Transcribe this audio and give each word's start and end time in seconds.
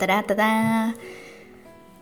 Ta 0.00 0.06
da 0.06 0.22
ta 0.22 0.34
da. 0.34 0.92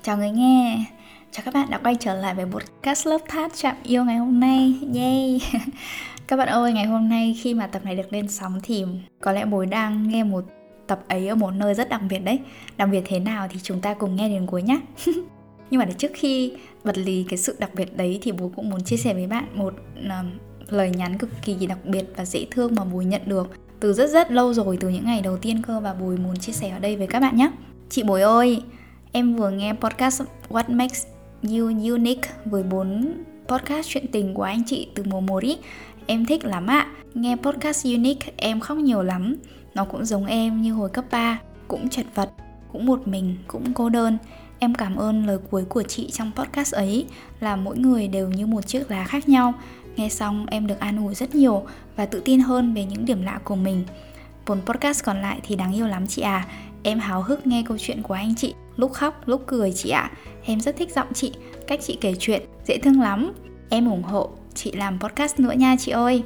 Chào 0.03 0.17
người 0.17 0.31
nghe. 0.31 0.85
Chào 1.31 1.43
các 1.45 1.55
bạn 1.55 1.71
đã 1.71 1.79
quay 1.79 1.97
trở 2.01 2.15
lại 2.15 2.35
với 2.35 2.47
podcast 2.47 3.07
lớp 3.07 3.19
thát 3.29 3.53
chạm 3.55 3.77
yêu 3.83 4.05
ngày 4.05 4.17
hôm 4.17 4.41
nay. 4.41 4.81
Yay. 4.95 5.41
các 6.27 6.37
bạn 6.37 6.49
ơi, 6.49 6.73
ngày 6.73 6.85
hôm 6.85 7.09
nay 7.09 7.37
khi 7.43 7.55
mà 7.55 7.67
tập 7.67 7.85
này 7.85 7.97
được 7.97 8.13
lên 8.13 8.29
sóng 8.29 8.61
thì 8.63 8.85
có 9.21 9.33
lẽ 9.33 9.45
bối 9.45 9.67
đang 9.67 10.09
nghe 10.09 10.25
một 10.25 10.45
tập 10.87 11.01
ấy 11.09 11.29
ở 11.29 11.35
một 11.35 11.51
nơi 11.51 11.75
rất 11.75 11.89
đặc 11.89 12.01
biệt 12.11 12.19
đấy. 12.19 12.39
Đặc 12.77 12.89
biệt 12.93 13.03
thế 13.05 13.19
nào 13.19 13.49
thì 13.51 13.59
chúng 13.63 13.81
ta 13.81 13.95
cùng 13.95 14.17
nghe 14.17 14.29
đến 14.29 14.47
cuối 14.47 14.63
nhé. 14.63 14.81
Nhưng 15.71 15.79
mà 15.79 15.85
để 15.85 15.93
trước 15.99 16.11
khi 16.15 16.53
bật 16.85 16.99
lì 16.99 17.27
cái 17.29 17.39
sự 17.39 17.57
đặc 17.59 17.71
biệt 17.75 17.97
đấy 17.97 18.19
thì 18.23 18.33
bố 18.33 18.51
cũng 18.57 18.71
muốn 18.71 18.85
chia 18.85 18.97
sẻ 18.97 19.15
với 19.15 19.27
bạn 19.27 19.45
một 19.55 19.75
uh, 19.99 20.73
lời 20.73 20.91
nhắn 20.91 21.19
cực 21.19 21.31
kỳ 21.45 21.67
đặc 21.67 21.79
biệt 21.85 22.05
và 22.17 22.25
dễ 22.25 22.47
thương 22.51 22.75
mà 22.75 22.85
bùi 22.85 23.05
nhận 23.05 23.23
được 23.27 23.51
từ 23.81 23.93
rất 23.93 24.11
rất 24.11 24.31
lâu 24.31 24.55
rồi 24.55 24.77
từ 24.81 24.89
những 24.89 25.05
ngày 25.05 25.21
đầu 25.21 25.37
tiên 25.37 25.63
cơ 25.63 25.81
và 25.81 25.95
bùi 25.95 26.17
muốn 26.17 26.37
chia 26.37 26.53
sẻ 26.53 26.71
ở 26.71 26.79
đây 26.79 26.97
với 26.97 27.07
các 27.07 27.21
bạn 27.21 27.37
nhé 27.37 27.51
chị 27.91 28.03
Bối 28.03 28.23
ơi, 28.23 28.63
em 29.13 29.37
vừa 29.37 29.51
nghe 29.51 29.73
podcast 29.73 30.23
What 30.49 30.65
Makes 30.69 31.07
You 31.43 31.67
Unique 31.67 32.31
với 32.45 32.63
bốn 32.63 33.15
podcast 33.49 33.89
chuyện 33.89 34.07
tình 34.13 34.35
của 34.35 34.43
anh 34.43 34.63
chị 34.67 34.89
từ 34.95 35.03
mùa 35.07 35.21
một 35.21 35.43
ý 35.43 35.57
em 36.07 36.27
thích 36.27 36.45
lắm 36.45 36.67
ạ 36.67 36.87
nghe 37.15 37.37
podcast 37.37 37.87
Unique, 37.87 38.33
em 38.37 38.61
khóc 38.61 38.79
nhiều 38.79 39.03
lắm 39.03 39.37
nó 39.75 39.85
cũng 39.85 40.05
giống 40.05 40.27
em 40.27 40.63
như 40.63 40.73
hồi 40.73 40.91
cấp 40.91 41.05
3 41.11 41.41
cũng 41.69 41.89
chật 41.89 42.07
vật, 42.15 42.31
cũng 42.73 42.87
một 42.87 43.09
mình, 43.09 43.37
cũng 43.47 43.75
cô 43.75 43.89
đơn 43.89 44.19
Em 44.61 44.75
cảm 44.75 44.97
ơn 44.97 45.27
lời 45.27 45.39
cuối 45.51 45.65
của 45.65 45.83
chị 45.83 46.11
trong 46.11 46.33
podcast 46.37 46.75
ấy, 46.75 47.07
là 47.41 47.57
mỗi 47.57 47.79
người 47.79 48.09
đều 48.09 48.29
như 48.29 48.47
một 48.47 48.67
chiếc 48.67 48.91
lá 48.91 49.05
khác 49.05 49.29
nhau. 49.29 49.55
Nghe 49.97 50.09
xong, 50.09 50.47
em 50.51 50.67
được 50.67 50.81
an 50.81 51.05
ủi 51.05 51.15
rất 51.15 51.35
nhiều 51.35 51.63
và 51.97 52.07
tự 52.07 52.23
tin 52.25 52.41
hơn 52.41 52.75
về 52.75 52.85
những 52.85 53.05
điểm 53.05 53.23
lạ 53.23 53.41
của 53.45 53.57
mình. 53.57 53.85
Bốn 54.47 54.61
podcast 54.61 55.05
còn 55.05 55.23
lại 55.23 55.41
thì 55.43 55.57
đáng 55.57 55.77
yêu 55.77 55.87
lắm 55.87 56.07
chị 56.07 56.23
à. 56.23 56.47
Em 56.83 56.99
háo 56.99 57.23
hức 57.23 57.47
nghe 57.47 57.63
câu 57.67 57.79
chuyện 57.81 58.03
của 58.03 58.15
anh 58.15 58.35
chị, 58.35 58.55
lúc 58.77 58.93
khóc, 58.93 59.29
lúc 59.29 59.43
cười 59.47 59.73
chị 59.73 59.91
ạ. 59.91 60.01
À. 60.01 60.11
Em 60.45 60.61
rất 60.61 60.77
thích 60.77 60.95
giọng 60.95 61.13
chị, 61.15 61.33
cách 61.67 61.81
chị 61.83 61.99
kể 62.01 62.15
chuyện, 62.19 62.43
dễ 62.67 62.79
thương 62.79 63.01
lắm. 63.01 63.33
Em 63.69 63.91
ủng 63.91 64.03
hộ 64.03 64.31
chị 64.55 64.73
làm 64.73 65.01
podcast 65.01 65.41
nữa 65.41 65.53
nha 65.53 65.77
chị 65.79 65.91
ơi. 65.93 66.23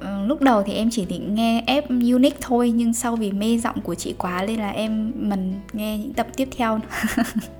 Ừ, 0.00 0.26
lúc 0.26 0.40
đầu 0.40 0.62
thì 0.62 0.72
em 0.72 0.90
chỉ 0.90 1.04
định 1.04 1.34
nghe 1.34 1.64
ép 1.66 1.88
unique 1.88 2.38
thôi 2.40 2.70
nhưng 2.70 2.92
sau 2.92 3.16
vì 3.16 3.32
mê 3.32 3.58
giọng 3.58 3.80
của 3.80 3.94
chị 3.94 4.14
quá 4.18 4.44
nên 4.46 4.60
là 4.60 4.70
em 4.70 5.12
mình 5.14 5.60
nghe 5.72 5.98
những 5.98 6.12
tập 6.12 6.26
tiếp 6.36 6.48
theo 6.56 6.80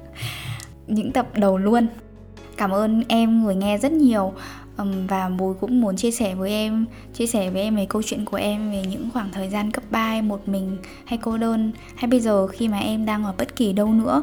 những 0.87 1.13
tập 1.13 1.27
đầu 1.35 1.59
luôn 1.59 1.87
cảm 2.57 2.71
ơn 2.71 3.03
em 3.09 3.45
người 3.45 3.55
nghe 3.55 3.79
rất 3.79 3.93
nhiều 3.93 4.33
và 5.09 5.29
bùi 5.29 5.55
cũng 5.55 5.81
muốn 5.81 5.97
chia 5.97 6.11
sẻ 6.11 6.35
với 6.35 6.51
em 6.51 6.87
chia 7.15 7.27
sẻ 7.27 7.51
với 7.51 7.63
em 7.63 7.77
về 7.77 7.87
câu 7.89 8.03
chuyện 8.03 8.25
của 8.25 8.37
em 8.37 8.71
về 8.71 8.83
những 8.91 9.09
khoảng 9.13 9.31
thời 9.33 9.49
gian 9.49 9.71
cấp 9.71 9.85
3 9.91 10.13
em 10.13 10.29
một 10.29 10.49
mình 10.49 10.77
hay 11.05 11.19
cô 11.23 11.39
đơn. 11.39 11.73
Hay 11.97 12.11
bây 12.11 12.21
giờ 12.21 12.47
khi 12.47 12.69
mà 12.69 12.79
em 12.79 13.07
đang 13.07 13.25
ở 13.25 13.35
bất 13.39 13.57
kỳ 13.57 13.73
đâu 13.73 13.93
nữa 13.93 14.23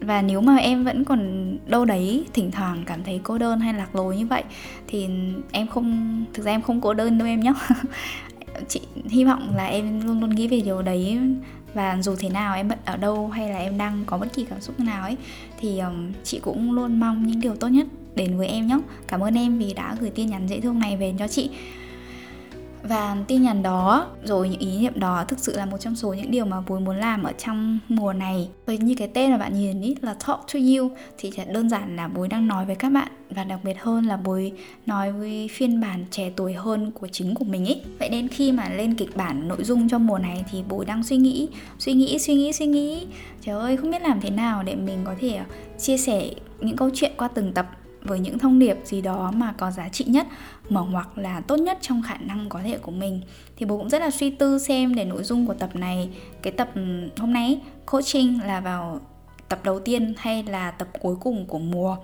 và 0.00 0.22
nếu 0.22 0.40
mà 0.40 0.56
em 0.56 0.84
vẫn 0.84 1.04
còn 1.04 1.58
đâu 1.66 1.84
đấy 1.84 2.24
thỉnh 2.32 2.50
thoảng 2.50 2.82
cảm 2.86 3.04
thấy 3.04 3.20
cô 3.22 3.38
đơn 3.38 3.60
hay 3.60 3.74
lạc 3.74 3.94
lối 3.96 4.16
như 4.16 4.26
vậy 4.26 4.42
thì 4.86 5.08
em 5.52 5.66
không 5.66 6.24
thực 6.34 6.46
ra 6.46 6.50
em 6.52 6.62
không 6.62 6.80
cô 6.80 6.94
đơn 6.94 7.18
đâu 7.18 7.28
em 7.28 7.40
nhé 7.40 7.52
chị 8.68 8.80
hy 9.04 9.24
vọng 9.24 9.56
là 9.56 9.66
em 9.66 10.06
luôn 10.06 10.20
luôn 10.20 10.30
nghĩ 10.30 10.48
về 10.48 10.60
điều 10.60 10.82
đấy. 10.82 11.18
Và 11.74 11.98
dù 12.02 12.16
thế 12.18 12.28
nào 12.28 12.54
em 12.54 12.68
bận 12.68 12.78
ở 12.84 12.96
đâu 12.96 13.28
hay 13.28 13.50
là 13.50 13.58
em 13.58 13.78
đang 13.78 14.04
có 14.06 14.18
bất 14.18 14.34
kỳ 14.34 14.44
cảm 14.44 14.60
xúc 14.60 14.80
nào 14.80 15.02
ấy 15.02 15.16
thì 15.60 15.78
um, 15.78 16.12
chị 16.24 16.40
cũng 16.42 16.72
luôn 16.72 17.00
mong 17.00 17.26
những 17.26 17.40
điều 17.40 17.56
tốt 17.56 17.68
nhất 17.68 17.86
đến 18.14 18.38
với 18.38 18.46
em 18.46 18.66
nhé 18.66 18.78
cảm 19.08 19.20
ơn 19.20 19.34
em 19.34 19.58
vì 19.58 19.74
đã 19.74 19.96
gửi 20.00 20.10
tin 20.10 20.30
nhắn 20.30 20.46
dễ 20.46 20.60
thương 20.60 20.78
này 20.78 20.96
về 20.96 21.14
cho 21.18 21.28
chị. 21.28 21.50
Và 22.82 23.16
tin 23.28 23.42
nhắn 23.42 23.62
đó, 23.62 24.06
rồi 24.24 24.48
những 24.48 24.60
ý 24.60 24.78
niệm 24.78 25.00
đó 25.00 25.24
thực 25.28 25.38
sự 25.38 25.56
là 25.56 25.66
một 25.66 25.78
trong 25.78 25.96
số 25.96 26.14
những 26.14 26.30
điều 26.30 26.44
mà 26.44 26.60
bùi 26.60 26.80
muốn 26.80 26.96
làm 26.96 27.22
ở 27.22 27.32
trong 27.32 27.78
mùa 27.88 28.12
này. 28.12 28.48
Với 28.66 28.78
như 28.78 28.94
cái 28.94 29.08
tên 29.08 29.30
mà 29.30 29.38
bạn 29.38 29.54
nhìn 29.54 29.80
ý, 29.80 29.94
là 30.00 30.14
talk 30.14 30.40
to 30.54 30.58
you, 30.58 30.90
thì 31.18 31.32
đơn 31.52 31.70
giản 31.70 31.96
là 31.96 32.08
bùi 32.08 32.28
đang 32.28 32.48
nói 32.48 32.66
với 32.66 32.76
các 32.76 32.92
bạn. 32.92 33.08
Và 33.30 33.44
đặc 33.44 33.60
biệt 33.64 33.76
hơn 33.78 34.06
là 34.06 34.16
bùi 34.16 34.52
nói 34.86 35.12
với 35.12 35.48
phiên 35.52 35.80
bản 35.80 36.04
trẻ 36.10 36.30
tuổi 36.36 36.52
hơn 36.52 36.90
của 36.90 37.08
chính 37.08 37.34
của 37.34 37.44
mình 37.44 37.66
ấy 37.66 37.82
vậy 37.98 38.08
nên 38.10 38.28
khi 38.28 38.52
mà 38.52 38.68
lên 38.68 38.94
kịch 38.94 39.16
bản 39.16 39.48
nội 39.48 39.64
dung 39.64 39.88
cho 39.88 39.98
mùa 39.98 40.18
này 40.18 40.44
thì 40.50 40.62
bùi 40.68 40.84
đang 40.84 41.02
suy 41.02 41.16
nghĩ 41.16 41.48
suy 41.78 41.92
nghĩ 41.92 42.18
suy 42.18 42.34
nghĩ 42.34 42.52
suy 42.52 42.66
nghĩ. 42.66 43.06
Trời 43.40 43.60
ơi, 43.60 43.76
không 43.76 43.90
biết 43.90 44.02
làm 44.02 44.20
thế 44.20 44.30
nào 44.30 44.62
để 44.62 44.74
mình 44.74 44.98
có 45.04 45.14
thể 45.20 45.40
chia 45.78 45.96
sẻ 45.96 46.30
những 46.60 46.76
câu 46.76 46.90
chuyện 46.94 47.12
qua 47.16 47.28
từng 47.28 47.52
tập 47.52 47.66
với 48.02 48.18
những 48.18 48.38
thông 48.38 48.58
điệp 48.58 48.76
gì 48.84 49.00
đó 49.00 49.32
mà 49.36 49.54
có 49.58 49.70
giá 49.70 49.88
trị 49.88 50.04
nhất, 50.04 50.26
mở 50.68 50.80
hoặc 50.80 51.18
là 51.18 51.40
tốt 51.40 51.56
nhất 51.56 51.78
trong 51.80 52.02
khả 52.02 52.16
năng 52.16 52.48
có 52.48 52.60
thể 52.64 52.78
của 52.78 52.92
mình. 52.92 53.20
Thì 53.56 53.66
bố 53.66 53.76
cũng 53.76 53.90
rất 53.90 54.00
là 54.00 54.10
suy 54.10 54.30
tư 54.30 54.58
xem 54.58 54.94
để 54.94 55.04
nội 55.04 55.24
dung 55.24 55.46
của 55.46 55.54
tập 55.54 55.76
này, 55.76 56.08
cái 56.42 56.52
tập 56.52 56.70
ừ, 56.74 57.08
hôm 57.18 57.32
nay 57.32 57.60
coaching 57.86 58.40
là 58.46 58.60
vào 58.60 59.00
tập 59.48 59.60
đầu 59.64 59.80
tiên 59.80 60.14
hay 60.18 60.42
là 60.42 60.70
tập 60.70 60.88
cuối 61.00 61.16
cùng 61.20 61.46
của 61.46 61.58
mùa? 61.58 61.96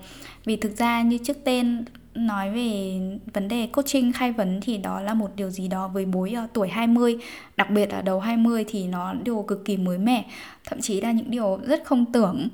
Vì 0.45 0.57
thực 0.57 0.79
ra 0.79 1.03
như 1.03 1.19
trước 1.19 1.37
tên 1.45 1.85
nói 2.15 2.51
về 2.51 2.99
vấn 3.35 3.49
đề 3.49 3.67
coaching, 3.67 4.13
khai 4.13 4.33
vấn 4.33 4.61
thì 4.61 4.79
đó 4.79 5.01
là 5.01 5.15
một 5.15 5.31
điều 5.37 5.51
gì 5.51 5.69
đó 5.69 5.89
với 5.89 6.05
bối 6.05 6.33
ở 6.33 6.47
tuổi 6.53 6.69
20 6.69 7.19
đặc 7.57 7.71
biệt 7.71 7.91
ở 7.91 8.03
đầu 8.03 8.21
20 8.21 8.65
thì 8.69 8.87
nó 8.87 9.15
điều 9.25 9.43
cực 9.43 9.65
kỳ 9.65 9.77
mới 9.77 9.99
mẻ, 9.99 10.25
thậm 10.65 10.81
chí 10.81 11.01
là 11.01 11.13
những 11.13 11.31
điều 11.31 11.61
rất 11.67 11.85
không 11.85 12.13
tưởng 12.13 12.49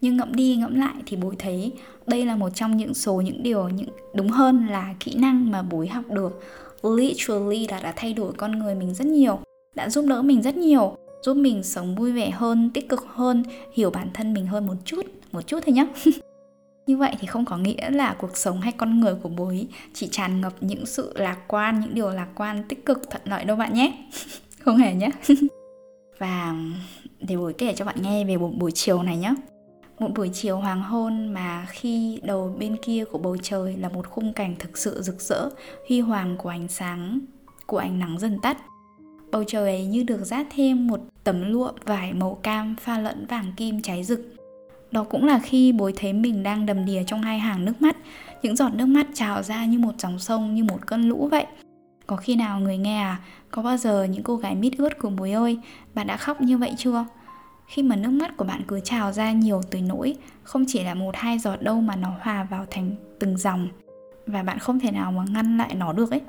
nhưng 0.00 0.16
ngẫm 0.16 0.34
đi 0.34 0.56
ngẫm 0.56 0.74
lại 0.74 0.94
thì 1.06 1.16
bối 1.16 1.34
thấy 1.38 1.72
đây 2.06 2.26
là 2.26 2.36
một 2.36 2.50
trong 2.54 2.76
những 2.76 2.94
số 2.94 3.20
những 3.20 3.42
điều 3.42 3.68
những 3.68 3.88
đúng 4.14 4.28
hơn 4.28 4.66
là 4.66 4.94
kỹ 5.00 5.14
năng 5.14 5.50
mà 5.50 5.62
bối 5.62 5.88
học 5.88 6.04
được. 6.10 6.40
Literally 6.82 7.66
là 7.68 7.80
đã 7.80 7.92
thay 7.96 8.14
đổi 8.14 8.32
con 8.32 8.58
người 8.58 8.74
mình 8.74 8.94
rất 8.94 9.06
nhiều 9.06 9.38
đã 9.74 9.88
giúp 9.88 10.04
đỡ 10.08 10.22
mình 10.22 10.42
rất 10.42 10.56
nhiều 10.56 10.96
giúp 11.22 11.34
mình 11.34 11.62
sống 11.62 11.94
vui 11.94 12.12
vẻ 12.12 12.30
hơn 12.30 12.70
tích 12.74 12.88
cực 12.88 13.06
hơn 13.08 13.42
hiểu 13.72 13.90
bản 13.90 14.08
thân 14.14 14.34
mình 14.34 14.46
hơn 14.46 14.66
một 14.66 14.74
chút 14.84 15.06
một 15.32 15.46
chút 15.46 15.60
thôi 15.66 15.72
nhé 15.72 15.86
như 16.86 16.96
vậy 16.96 17.14
thì 17.20 17.26
không 17.26 17.44
có 17.44 17.56
nghĩa 17.56 17.90
là 17.90 18.16
cuộc 18.18 18.36
sống 18.36 18.60
hay 18.60 18.72
con 18.72 19.00
người 19.00 19.14
của 19.14 19.28
bối 19.28 19.66
chỉ 19.94 20.08
tràn 20.08 20.40
ngập 20.40 20.52
những 20.60 20.86
sự 20.86 21.12
lạc 21.16 21.38
quan 21.48 21.80
những 21.80 21.94
điều 21.94 22.10
lạc 22.10 22.28
quan 22.34 22.64
tích 22.68 22.86
cực 22.86 23.10
thuận 23.10 23.22
lợi 23.24 23.44
đâu 23.44 23.56
bạn 23.56 23.74
nhé. 23.74 23.92
Không 24.60 24.76
hề 24.76 24.94
nhé 24.94 25.10
và 26.18 26.54
để 27.20 27.36
bối 27.36 27.52
kể 27.52 27.74
cho 27.76 27.84
bạn 27.84 27.96
nghe 28.02 28.24
về 28.24 28.38
buổi, 28.38 28.50
buổi 28.58 28.70
chiều 28.74 29.02
này 29.02 29.16
nhé 29.16 29.34
một 30.00 30.10
buổi 30.14 30.30
chiều 30.32 30.56
hoàng 30.56 30.82
hôn 30.82 31.28
mà 31.28 31.66
khi 31.68 32.20
đầu 32.22 32.56
bên 32.58 32.76
kia 32.82 33.04
của 33.04 33.18
bầu 33.18 33.36
trời 33.42 33.76
là 33.76 33.88
một 33.88 34.10
khung 34.10 34.32
cảnh 34.32 34.54
thực 34.58 34.78
sự 34.78 35.02
rực 35.02 35.20
rỡ, 35.20 35.48
huy 35.88 36.00
hoàng 36.00 36.36
của 36.36 36.48
ánh 36.48 36.68
sáng, 36.68 37.20
của 37.66 37.78
ánh 37.78 37.98
nắng 37.98 38.18
dần 38.18 38.38
tắt. 38.42 38.58
Bầu 39.30 39.44
trời 39.46 39.62
ấy 39.62 39.86
như 39.86 40.02
được 40.02 40.24
dát 40.24 40.46
thêm 40.56 40.86
một 40.86 41.00
tấm 41.24 41.52
lụa 41.52 41.72
vải 41.84 42.12
màu 42.12 42.34
cam 42.42 42.76
pha 42.80 42.98
lẫn 42.98 43.26
vàng 43.26 43.52
kim 43.56 43.82
cháy 43.82 44.04
rực. 44.04 44.34
Đó 44.90 45.04
cũng 45.04 45.26
là 45.26 45.38
khi 45.38 45.72
bối 45.72 45.92
thấy 45.96 46.12
mình 46.12 46.42
đang 46.42 46.66
đầm 46.66 46.84
đìa 46.84 47.02
trong 47.06 47.22
hai 47.22 47.38
hàng 47.38 47.64
nước 47.64 47.82
mắt, 47.82 47.96
những 48.42 48.56
giọt 48.56 48.74
nước 48.74 48.86
mắt 48.86 49.06
trào 49.14 49.42
ra 49.42 49.64
như 49.64 49.78
một 49.78 49.92
dòng 49.98 50.18
sông, 50.18 50.54
như 50.54 50.64
một 50.64 50.86
cơn 50.86 51.08
lũ 51.08 51.28
vậy. 51.30 51.46
Có 52.06 52.16
khi 52.16 52.36
nào 52.36 52.60
người 52.60 52.78
nghe 52.78 53.00
à, 53.00 53.20
có 53.50 53.62
bao 53.62 53.76
giờ 53.76 54.04
những 54.04 54.22
cô 54.22 54.36
gái 54.36 54.54
mít 54.54 54.72
ướt 54.78 54.98
của 54.98 55.10
bối 55.10 55.32
ơi, 55.32 55.58
bạn 55.94 56.06
đã 56.06 56.16
khóc 56.16 56.40
như 56.40 56.58
vậy 56.58 56.74
chưa? 56.78 57.04
Khi 57.70 57.82
mà 57.82 57.96
nước 57.96 58.10
mắt 58.10 58.36
của 58.36 58.44
bạn 58.44 58.62
cứ 58.68 58.80
trào 58.80 59.12
ra 59.12 59.32
nhiều 59.32 59.60
tới 59.70 59.80
nỗi 59.80 60.16
không 60.42 60.64
chỉ 60.68 60.84
là 60.84 60.94
một 60.94 61.16
hai 61.16 61.38
giọt 61.38 61.62
đâu 61.62 61.80
mà 61.80 61.96
nó 61.96 62.08
hòa 62.20 62.46
vào 62.50 62.66
thành 62.70 62.90
từng 63.18 63.36
dòng 63.36 63.68
và 64.26 64.42
bạn 64.42 64.58
không 64.58 64.80
thể 64.80 64.90
nào 64.90 65.12
mà 65.12 65.24
ngăn 65.30 65.58
lại 65.58 65.74
nó 65.74 65.92
được 65.92 66.10
ấy. 66.10 66.20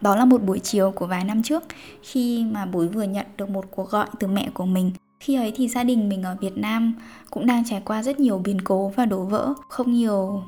Đó 0.00 0.16
là 0.16 0.24
một 0.24 0.42
buổi 0.42 0.58
chiều 0.58 0.90
của 0.90 1.06
vài 1.06 1.24
năm 1.24 1.42
trước 1.42 1.62
khi 2.02 2.44
mà 2.44 2.66
bối 2.66 2.88
vừa 2.88 3.02
nhận 3.02 3.26
được 3.36 3.50
một 3.50 3.64
cuộc 3.70 3.90
gọi 3.90 4.06
từ 4.18 4.26
mẹ 4.26 4.48
của 4.54 4.66
mình. 4.66 4.92
Khi 5.20 5.34
ấy 5.34 5.52
thì 5.56 5.68
gia 5.68 5.84
đình 5.84 6.08
mình 6.08 6.22
ở 6.22 6.36
Việt 6.40 6.58
Nam 6.58 6.94
cũng 7.30 7.46
đang 7.46 7.64
trải 7.64 7.82
qua 7.84 8.02
rất 8.02 8.20
nhiều 8.20 8.38
biến 8.38 8.60
cố 8.60 8.88
và 8.88 9.06
đổ 9.06 9.24
vỡ, 9.24 9.54
không 9.68 9.92
nhiều 9.92 10.42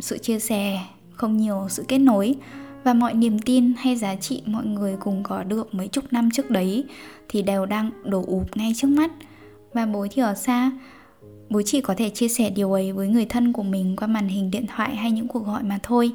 sự 0.00 0.18
chia 0.18 0.38
sẻ, 0.38 0.80
không 1.12 1.36
nhiều 1.36 1.66
sự 1.68 1.84
kết 1.88 1.98
nối 1.98 2.34
và 2.84 2.94
mọi 2.94 3.14
niềm 3.14 3.38
tin 3.38 3.72
hay 3.78 3.96
giá 3.96 4.16
trị 4.16 4.42
mọi 4.46 4.66
người 4.66 4.96
cùng 5.00 5.22
có 5.22 5.42
được 5.42 5.74
mấy 5.74 5.88
chục 5.88 6.04
năm 6.10 6.30
trước 6.30 6.50
đấy 6.50 6.84
thì 7.28 7.42
đều 7.42 7.66
đang 7.66 7.90
đổ 8.04 8.24
ụp 8.26 8.56
ngay 8.56 8.72
trước 8.76 8.88
mắt 8.88 9.10
và 9.74 9.86
bố 9.86 10.06
thì 10.10 10.22
ở 10.22 10.34
xa. 10.34 10.70
Bố 11.50 11.62
chỉ 11.62 11.80
có 11.80 11.94
thể 11.96 12.10
chia 12.10 12.28
sẻ 12.28 12.50
điều 12.50 12.72
ấy 12.72 12.92
với 12.92 13.08
người 13.08 13.26
thân 13.26 13.52
của 13.52 13.62
mình 13.62 13.96
qua 13.96 14.08
màn 14.08 14.28
hình 14.28 14.50
điện 14.50 14.66
thoại 14.76 14.96
hay 14.96 15.10
những 15.10 15.28
cuộc 15.28 15.46
gọi 15.46 15.62
mà 15.62 15.78
thôi. 15.82 16.12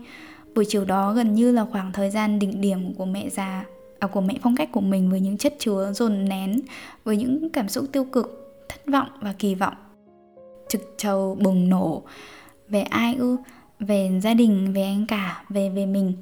Buổi 0.55 0.65
chiều 0.67 0.85
đó 0.85 1.13
gần 1.13 1.33
như 1.33 1.51
là 1.51 1.65
khoảng 1.71 1.91
thời 1.91 2.09
gian 2.09 2.39
đỉnh 2.39 2.61
điểm 2.61 2.93
của 2.93 3.05
mẹ 3.05 3.29
già 3.29 3.65
à, 3.99 4.07
của 4.07 4.21
mẹ 4.21 4.33
phong 4.41 4.55
cách 4.55 4.69
của 4.71 4.81
mình 4.81 5.11
với 5.11 5.19
những 5.19 5.37
chất 5.37 5.55
chứa 5.59 5.91
dồn 5.93 6.29
nén 6.29 6.61
với 7.03 7.17
những 7.17 7.49
cảm 7.49 7.69
xúc 7.69 7.85
tiêu 7.91 8.05
cực 8.05 8.55
thất 8.69 8.81
vọng 8.91 9.07
và 9.21 9.33
kỳ 9.39 9.55
vọng. 9.55 9.73
Trực 10.69 10.93
trầu 10.97 11.37
bùng 11.41 11.69
nổ. 11.69 12.03
Về 12.69 12.81
ai 12.81 13.15
ư? 13.15 13.37
Về 13.79 14.19
gia 14.23 14.33
đình 14.33 14.73
về 14.73 14.83
anh 14.83 15.05
cả 15.07 15.43
về 15.49 15.69
về 15.69 15.85
mình. 15.85 16.13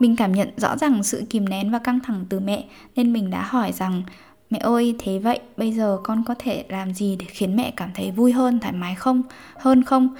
Mình 0.00 0.16
cảm 0.16 0.32
nhận 0.32 0.48
rõ 0.56 0.76
ràng 0.76 1.02
sự 1.02 1.22
kìm 1.30 1.48
nén 1.48 1.70
và 1.70 1.78
căng 1.78 2.00
thẳng 2.00 2.24
từ 2.28 2.40
mẹ 2.40 2.64
nên 2.96 3.12
mình 3.12 3.30
đã 3.30 3.42
hỏi 3.42 3.72
rằng 3.72 4.02
mẹ 4.50 4.58
ơi, 4.58 4.94
thế 4.98 5.18
vậy, 5.18 5.40
bây 5.56 5.72
giờ 5.72 5.98
con 6.02 6.22
có 6.26 6.34
thể 6.38 6.64
làm 6.68 6.94
gì 6.94 7.16
để 7.16 7.26
khiến 7.28 7.56
mẹ 7.56 7.72
cảm 7.76 7.90
thấy 7.94 8.10
vui 8.10 8.32
hơn, 8.32 8.60
thoải 8.60 8.72
mái 8.72 8.94
không? 8.94 9.22
Hơn 9.56 9.84
không? 9.84 10.14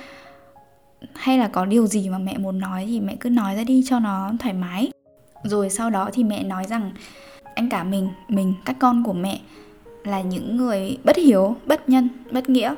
Hay 1.15 1.39
là 1.39 1.49
có 1.49 1.65
điều 1.65 1.87
gì 1.87 2.09
mà 2.09 2.19
mẹ 2.19 2.39
muốn 2.39 2.59
nói 2.59 2.85
thì 2.87 3.01
mẹ 3.01 3.17
cứ 3.21 3.31
nói 3.31 3.55
ra 3.55 3.65
đi 3.65 3.83
cho 3.87 3.99
nó 3.99 4.33
thoải 4.39 4.55
mái. 4.55 4.91
Rồi 5.43 5.71
sau 5.71 5.91
đó 5.91 6.11
thì 6.13 6.25
mẹ 6.25 6.43
nói 6.43 6.65
rằng, 6.65 6.93
anh 7.55 7.69
cả 7.69 7.85
mình 7.85 8.09
mình, 8.29 8.55
các 8.65 8.77
con 8.79 9.05
của 9.05 9.13
mẹ 9.13 9.41
là 10.05 10.21
những 10.21 10.57
người 10.57 10.99
bất 11.05 11.17
hiếu, 11.17 11.57
bất 11.67 11.89
nhân, 11.89 12.09
bất 12.33 12.49
nghĩa. 12.49 12.75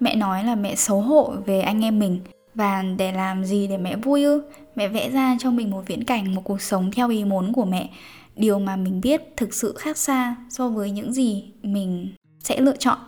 Mẹ 0.00 0.16
nói 0.16 0.44
là 0.44 0.54
mẹ 0.54 0.74
xấu 0.74 1.00
hổ 1.00 1.34
về 1.46 1.60
anh 1.60 1.84
em 1.84 1.98
mình. 1.98 2.20
Và 2.54 2.84
để 2.98 3.12
làm 3.12 3.44
gì 3.44 3.66
để 3.66 3.78
mẹ 3.78 3.96
vui 3.96 4.24
ư? 4.24 4.42
Mẹ 4.76 4.88
vẽ 4.88 5.10
ra 5.10 5.36
cho 5.40 5.50
mình 5.50 5.70
một 5.70 5.82
viễn 5.86 6.04
cảnh, 6.04 6.34
một 6.34 6.42
cuộc 6.44 6.60
sống 6.60 6.90
theo 6.90 7.08
ý 7.08 7.24
muốn 7.24 7.52
của 7.52 7.64
mẹ 7.64 7.88
điều 8.36 8.58
mà 8.58 8.76
mình 8.76 9.00
biết 9.00 9.22
thực 9.36 9.54
sự 9.54 9.74
khác 9.78 9.96
xa 9.96 10.36
so 10.48 10.68
với 10.68 10.90
những 10.90 11.12
gì 11.12 11.44
mình 11.62 12.14
sẽ 12.40 12.60
lựa 12.60 12.76
chọn. 12.76 12.98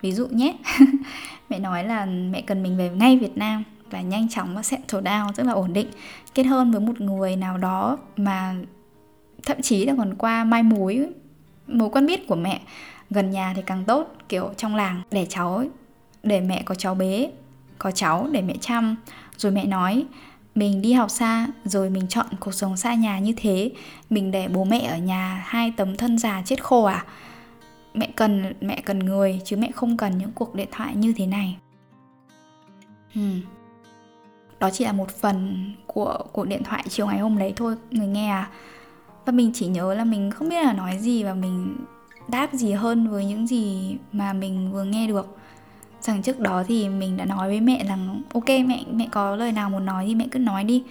Ví 0.00 0.12
dụ 0.12 0.26
nhé 0.26 0.56
mẹ 1.48 1.58
nói 1.58 1.84
là 1.84 2.06
mẹ 2.06 2.40
cần 2.40 2.62
mình 2.62 2.76
về 2.76 2.90
ngay 2.90 3.18
việt 3.18 3.36
nam 3.36 3.64
và 3.90 4.00
nhanh 4.00 4.28
chóng 4.28 4.54
và 4.54 4.62
settle 4.62 5.00
down 5.00 5.32
rất 5.32 5.46
là 5.46 5.52
ổn 5.52 5.72
định. 5.72 5.88
Kết 6.34 6.44
hôn 6.44 6.70
với 6.70 6.80
một 6.80 7.00
người 7.00 7.36
nào 7.36 7.58
đó 7.58 7.98
mà 8.16 8.54
thậm 9.46 9.62
chí 9.62 9.84
là 9.84 9.94
còn 9.98 10.14
qua 10.14 10.44
mai 10.44 10.62
mối 10.62 11.08
mối 11.66 11.90
quen 11.90 12.06
biết 12.06 12.28
của 12.28 12.36
mẹ 12.36 12.60
gần 13.10 13.30
nhà 13.30 13.52
thì 13.56 13.62
càng 13.66 13.84
tốt 13.84 14.14
kiểu 14.28 14.50
trong 14.56 14.76
làng 14.76 15.02
để 15.10 15.26
cháu 15.28 15.56
ấy, 15.56 15.68
để 16.22 16.40
mẹ 16.40 16.62
có 16.62 16.74
cháu 16.74 16.94
bế 16.94 17.30
có 17.78 17.90
cháu 17.90 18.28
để 18.32 18.42
mẹ 18.42 18.54
chăm. 18.60 18.96
Rồi 19.36 19.52
mẹ 19.52 19.64
nói 19.64 20.04
mình 20.58 20.82
đi 20.82 20.92
học 20.92 21.10
xa, 21.10 21.46
rồi 21.64 21.90
mình 21.90 22.08
chọn 22.08 22.26
cuộc 22.40 22.54
sống 22.54 22.76
xa 22.76 22.94
nhà 22.94 23.18
như 23.18 23.34
thế. 23.36 23.70
Mình 24.10 24.30
để 24.30 24.48
bố 24.48 24.64
mẹ 24.64 24.80
ở 24.80 24.96
nhà 24.96 25.44
hai 25.46 25.72
tấm 25.76 25.96
thân 25.96 26.18
già 26.18 26.42
chết 26.44 26.64
khô 26.64 26.84
à? 26.84 27.04
Mẹ 27.94 28.10
cần 28.16 28.52
mẹ 28.60 28.82
cần 28.84 28.98
người, 28.98 29.40
chứ 29.44 29.56
mẹ 29.56 29.70
không 29.74 29.96
cần 29.96 30.18
những 30.18 30.32
cuộc 30.32 30.54
điện 30.54 30.68
thoại 30.72 30.96
như 30.96 31.12
thế 31.16 31.26
này. 31.26 31.56
Hmm. 33.14 33.40
đó 34.60 34.70
chỉ 34.70 34.84
là 34.84 34.92
một 34.92 35.10
phần 35.10 35.72
của 35.86 36.18
cuộc 36.32 36.44
điện 36.44 36.62
thoại 36.64 36.84
chiều 36.88 37.06
ngày 37.06 37.18
hôm 37.18 37.38
đấy 37.38 37.52
thôi, 37.56 37.76
người 37.90 38.06
nghe 38.06 38.28
à? 38.28 38.50
Và 39.24 39.32
mình 39.32 39.50
chỉ 39.54 39.66
nhớ 39.66 39.94
là 39.94 40.04
mình 40.04 40.30
không 40.30 40.48
biết 40.48 40.64
là 40.64 40.72
nói 40.72 40.98
gì 40.98 41.24
và 41.24 41.34
mình 41.34 41.76
đáp 42.28 42.52
gì 42.52 42.72
hơn 42.72 43.08
với 43.08 43.24
những 43.24 43.46
gì 43.46 43.96
mà 44.12 44.32
mình 44.32 44.72
vừa 44.72 44.84
nghe 44.84 45.06
được 45.06 45.36
rằng 46.00 46.22
trước 46.22 46.40
đó 46.40 46.64
thì 46.68 46.88
mình 46.88 47.16
đã 47.16 47.24
nói 47.24 47.48
với 47.48 47.60
mẹ 47.60 47.84
rằng, 47.88 48.22
ok 48.34 48.48
mẹ 48.48 48.84
mẹ 48.92 49.08
có 49.10 49.36
lời 49.36 49.52
nào 49.52 49.70
muốn 49.70 49.86
nói 49.86 50.04
thì 50.06 50.14
mẹ 50.14 50.26
cứ 50.30 50.38
nói 50.38 50.64
đi. 50.64 50.82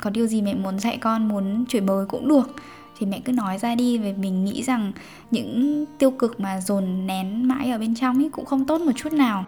Có 0.00 0.10
điều 0.10 0.26
gì 0.26 0.42
mẹ 0.42 0.54
muốn 0.54 0.78
dạy 0.78 0.96
con, 0.96 1.28
muốn 1.28 1.66
chửi 1.66 1.80
bới 1.80 2.06
cũng 2.06 2.28
được. 2.28 2.50
Thì 2.98 3.06
mẹ 3.06 3.20
cứ 3.24 3.32
nói 3.32 3.58
ra 3.58 3.74
đi 3.74 3.98
về 3.98 4.12
mình 4.12 4.44
nghĩ 4.44 4.62
rằng 4.62 4.92
những 5.30 5.84
tiêu 5.98 6.10
cực 6.10 6.40
mà 6.40 6.60
dồn 6.60 7.06
nén 7.06 7.48
mãi 7.48 7.70
ở 7.70 7.78
bên 7.78 7.94
trong 7.94 8.18
ấy 8.18 8.28
cũng 8.32 8.44
không 8.44 8.66
tốt 8.66 8.80
một 8.80 8.92
chút 8.96 9.12
nào. 9.12 9.44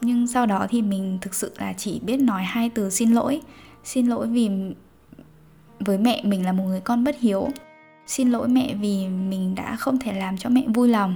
Nhưng 0.00 0.26
sau 0.26 0.46
đó 0.46 0.66
thì 0.70 0.82
mình 0.82 1.18
thực 1.20 1.34
sự 1.34 1.54
là 1.58 1.72
chỉ 1.72 2.00
biết 2.00 2.16
nói 2.16 2.42
hai 2.42 2.70
từ 2.70 2.90
xin 2.90 3.10
lỗi. 3.10 3.40
Xin 3.84 4.06
lỗi 4.06 4.26
vì 4.26 4.50
với 5.80 5.98
mẹ 5.98 6.22
mình 6.24 6.44
là 6.44 6.52
một 6.52 6.64
người 6.64 6.80
con 6.80 7.04
bất 7.04 7.16
hiếu. 7.20 7.48
Xin 8.06 8.30
lỗi 8.30 8.48
mẹ 8.48 8.74
vì 8.80 9.08
mình 9.08 9.54
đã 9.54 9.76
không 9.76 9.98
thể 9.98 10.12
làm 10.12 10.36
cho 10.36 10.50
mẹ 10.50 10.64
vui 10.74 10.88
lòng 10.88 11.14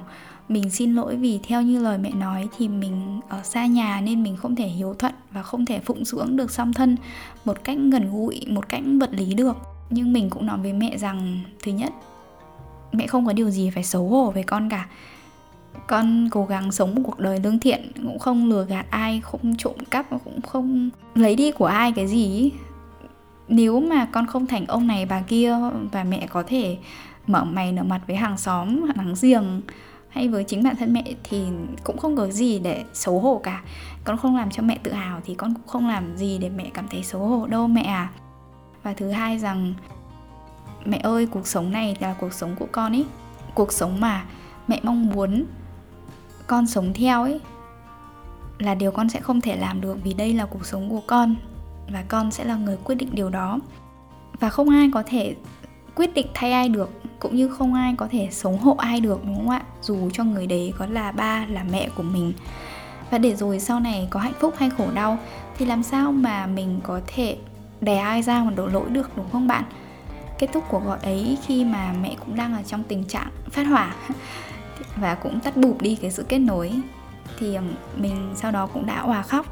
mình 0.48 0.70
xin 0.70 0.94
lỗi 0.94 1.16
vì 1.16 1.40
theo 1.42 1.62
như 1.62 1.82
lời 1.82 1.98
mẹ 1.98 2.10
nói 2.10 2.48
thì 2.58 2.68
mình 2.68 3.20
ở 3.28 3.42
xa 3.42 3.66
nhà 3.66 4.00
nên 4.00 4.22
mình 4.22 4.36
không 4.36 4.56
thể 4.56 4.66
hiếu 4.66 4.94
thuận 4.94 5.14
và 5.30 5.42
không 5.42 5.66
thể 5.66 5.80
phụng 5.80 6.04
dưỡng 6.04 6.36
được 6.36 6.50
song 6.50 6.72
thân 6.72 6.96
một 7.44 7.64
cách 7.64 7.78
gần 7.92 8.10
gũi, 8.12 8.40
một 8.48 8.68
cách 8.68 8.82
vật 9.00 9.10
lý 9.12 9.34
được. 9.34 9.56
Nhưng 9.90 10.12
mình 10.12 10.30
cũng 10.30 10.46
nói 10.46 10.58
với 10.58 10.72
mẹ 10.72 10.96
rằng, 10.98 11.40
thứ 11.62 11.72
nhất, 11.72 11.92
mẹ 12.92 13.06
không 13.06 13.26
có 13.26 13.32
điều 13.32 13.50
gì 13.50 13.70
phải 13.70 13.84
xấu 13.84 14.08
hổ 14.08 14.30
với 14.30 14.42
con 14.42 14.68
cả. 14.68 14.88
Con 15.86 16.28
cố 16.30 16.44
gắng 16.44 16.72
sống 16.72 16.94
một 16.94 17.02
cuộc 17.04 17.18
đời 17.18 17.40
lương 17.40 17.58
thiện, 17.58 17.92
cũng 17.94 18.18
không 18.18 18.48
lừa 18.48 18.64
gạt 18.64 18.86
ai, 18.90 19.20
không 19.20 19.56
trộm 19.56 19.74
cắp, 19.90 20.06
cũng 20.24 20.40
không 20.40 20.90
lấy 21.14 21.36
đi 21.36 21.52
của 21.52 21.66
ai 21.66 21.92
cái 21.92 22.06
gì 22.06 22.52
nếu 23.48 23.80
mà 23.80 24.06
con 24.12 24.26
không 24.26 24.46
thành 24.46 24.66
ông 24.66 24.86
này 24.86 25.06
bà 25.06 25.20
kia 25.20 25.56
và 25.92 26.04
mẹ 26.04 26.26
có 26.26 26.42
thể 26.46 26.76
mở 27.26 27.44
mày 27.44 27.72
nở 27.72 27.82
mặt 27.82 28.00
với 28.06 28.16
hàng 28.16 28.38
xóm, 28.38 28.82
hàng 28.96 29.14
giềng 29.22 29.60
hay 30.14 30.28
với 30.28 30.44
chính 30.44 30.62
bản 30.62 30.76
thân 30.76 30.92
mẹ 30.92 31.04
thì 31.24 31.44
cũng 31.84 31.98
không 31.98 32.16
có 32.16 32.26
gì 32.26 32.58
để 32.58 32.84
xấu 32.92 33.20
hổ 33.20 33.40
cả. 33.42 33.62
Con 34.04 34.16
không 34.16 34.36
làm 34.36 34.50
cho 34.50 34.62
mẹ 34.62 34.78
tự 34.82 34.92
hào 34.92 35.20
thì 35.24 35.34
con 35.34 35.54
cũng 35.54 35.66
không 35.66 35.88
làm 35.88 36.16
gì 36.16 36.38
để 36.38 36.48
mẹ 36.48 36.70
cảm 36.74 36.88
thấy 36.88 37.02
xấu 37.02 37.26
hổ 37.26 37.46
đâu 37.46 37.68
mẹ 37.68 37.82
à. 37.82 38.10
Và 38.82 38.94
thứ 38.94 39.10
hai 39.10 39.38
rằng, 39.38 39.74
mẹ 40.84 41.00
ơi, 41.02 41.26
cuộc 41.26 41.46
sống 41.46 41.72
này 41.72 41.96
là 42.00 42.14
cuộc 42.20 42.32
sống 42.32 42.56
của 42.58 42.66
con 42.72 42.92
ấy 42.92 43.04
cuộc 43.54 43.72
sống 43.72 44.00
mà 44.00 44.24
mẹ 44.68 44.80
mong 44.82 45.10
muốn 45.10 45.44
con 46.46 46.66
sống 46.66 46.92
theo 46.94 47.22
ấy 47.22 47.40
là 48.58 48.74
điều 48.74 48.90
con 48.90 49.08
sẽ 49.08 49.20
không 49.20 49.40
thể 49.40 49.56
làm 49.56 49.80
được 49.80 49.96
vì 50.04 50.14
đây 50.14 50.32
là 50.34 50.46
cuộc 50.46 50.66
sống 50.66 50.90
của 50.90 51.02
con 51.06 51.34
và 51.92 52.04
con 52.08 52.30
sẽ 52.30 52.44
là 52.44 52.56
người 52.56 52.76
quyết 52.84 52.94
định 52.94 53.08
điều 53.12 53.30
đó. 53.30 53.58
Và 54.40 54.50
không 54.50 54.68
ai 54.68 54.90
có 54.94 55.02
thể 55.06 55.36
quyết 55.94 56.14
định 56.14 56.26
thay 56.34 56.52
ai 56.52 56.68
được, 56.68 56.90
cũng 57.18 57.36
như 57.36 57.48
không 57.48 57.74
ai 57.74 57.94
có 57.96 58.08
thể 58.10 58.28
sống 58.30 58.58
hộ 58.58 58.74
ai 58.78 59.00
được, 59.00 59.24
đúng 59.24 59.36
không 59.36 59.50
ạ? 59.50 59.62
Dù 59.82 60.10
cho 60.12 60.24
người 60.24 60.46
đấy 60.46 60.72
có 60.78 60.86
là 60.86 61.12
ba, 61.12 61.46
là 61.48 61.64
mẹ 61.70 61.88
của 61.94 62.02
mình. 62.02 62.32
Và 63.10 63.18
để 63.18 63.36
rồi 63.36 63.60
sau 63.60 63.80
này 63.80 64.08
có 64.10 64.20
hạnh 64.20 64.32
phúc 64.40 64.54
hay 64.58 64.70
khổ 64.70 64.86
đau, 64.94 65.18
thì 65.58 65.66
làm 65.66 65.82
sao 65.82 66.12
mà 66.12 66.46
mình 66.46 66.80
có 66.82 67.00
thể 67.06 67.36
đè 67.80 67.98
ai 67.98 68.22
ra 68.22 68.44
mà 68.44 68.50
đổ 68.50 68.66
lỗi 68.66 68.90
được, 68.90 69.10
đúng 69.16 69.30
không 69.32 69.48
bạn? 69.48 69.64
Kết 70.38 70.46
thúc 70.52 70.64
cuộc 70.70 70.84
gọi 70.84 70.98
ấy 71.02 71.38
khi 71.46 71.64
mà 71.64 71.94
mẹ 72.02 72.16
cũng 72.20 72.36
đang 72.36 72.54
ở 72.54 72.62
trong 72.66 72.82
tình 72.82 73.04
trạng 73.04 73.28
phát 73.50 73.62
hỏa 73.62 73.94
và 74.96 75.14
cũng 75.14 75.40
tắt 75.40 75.56
bụp 75.56 75.82
đi 75.82 75.96
cái 75.96 76.10
sự 76.10 76.24
kết 76.28 76.38
nối, 76.38 76.72
thì 77.38 77.58
mình 77.96 78.32
sau 78.34 78.50
đó 78.50 78.66
cũng 78.66 78.86
đã 78.86 79.00
hòa 79.00 79.22
khóc. 79.22 79.46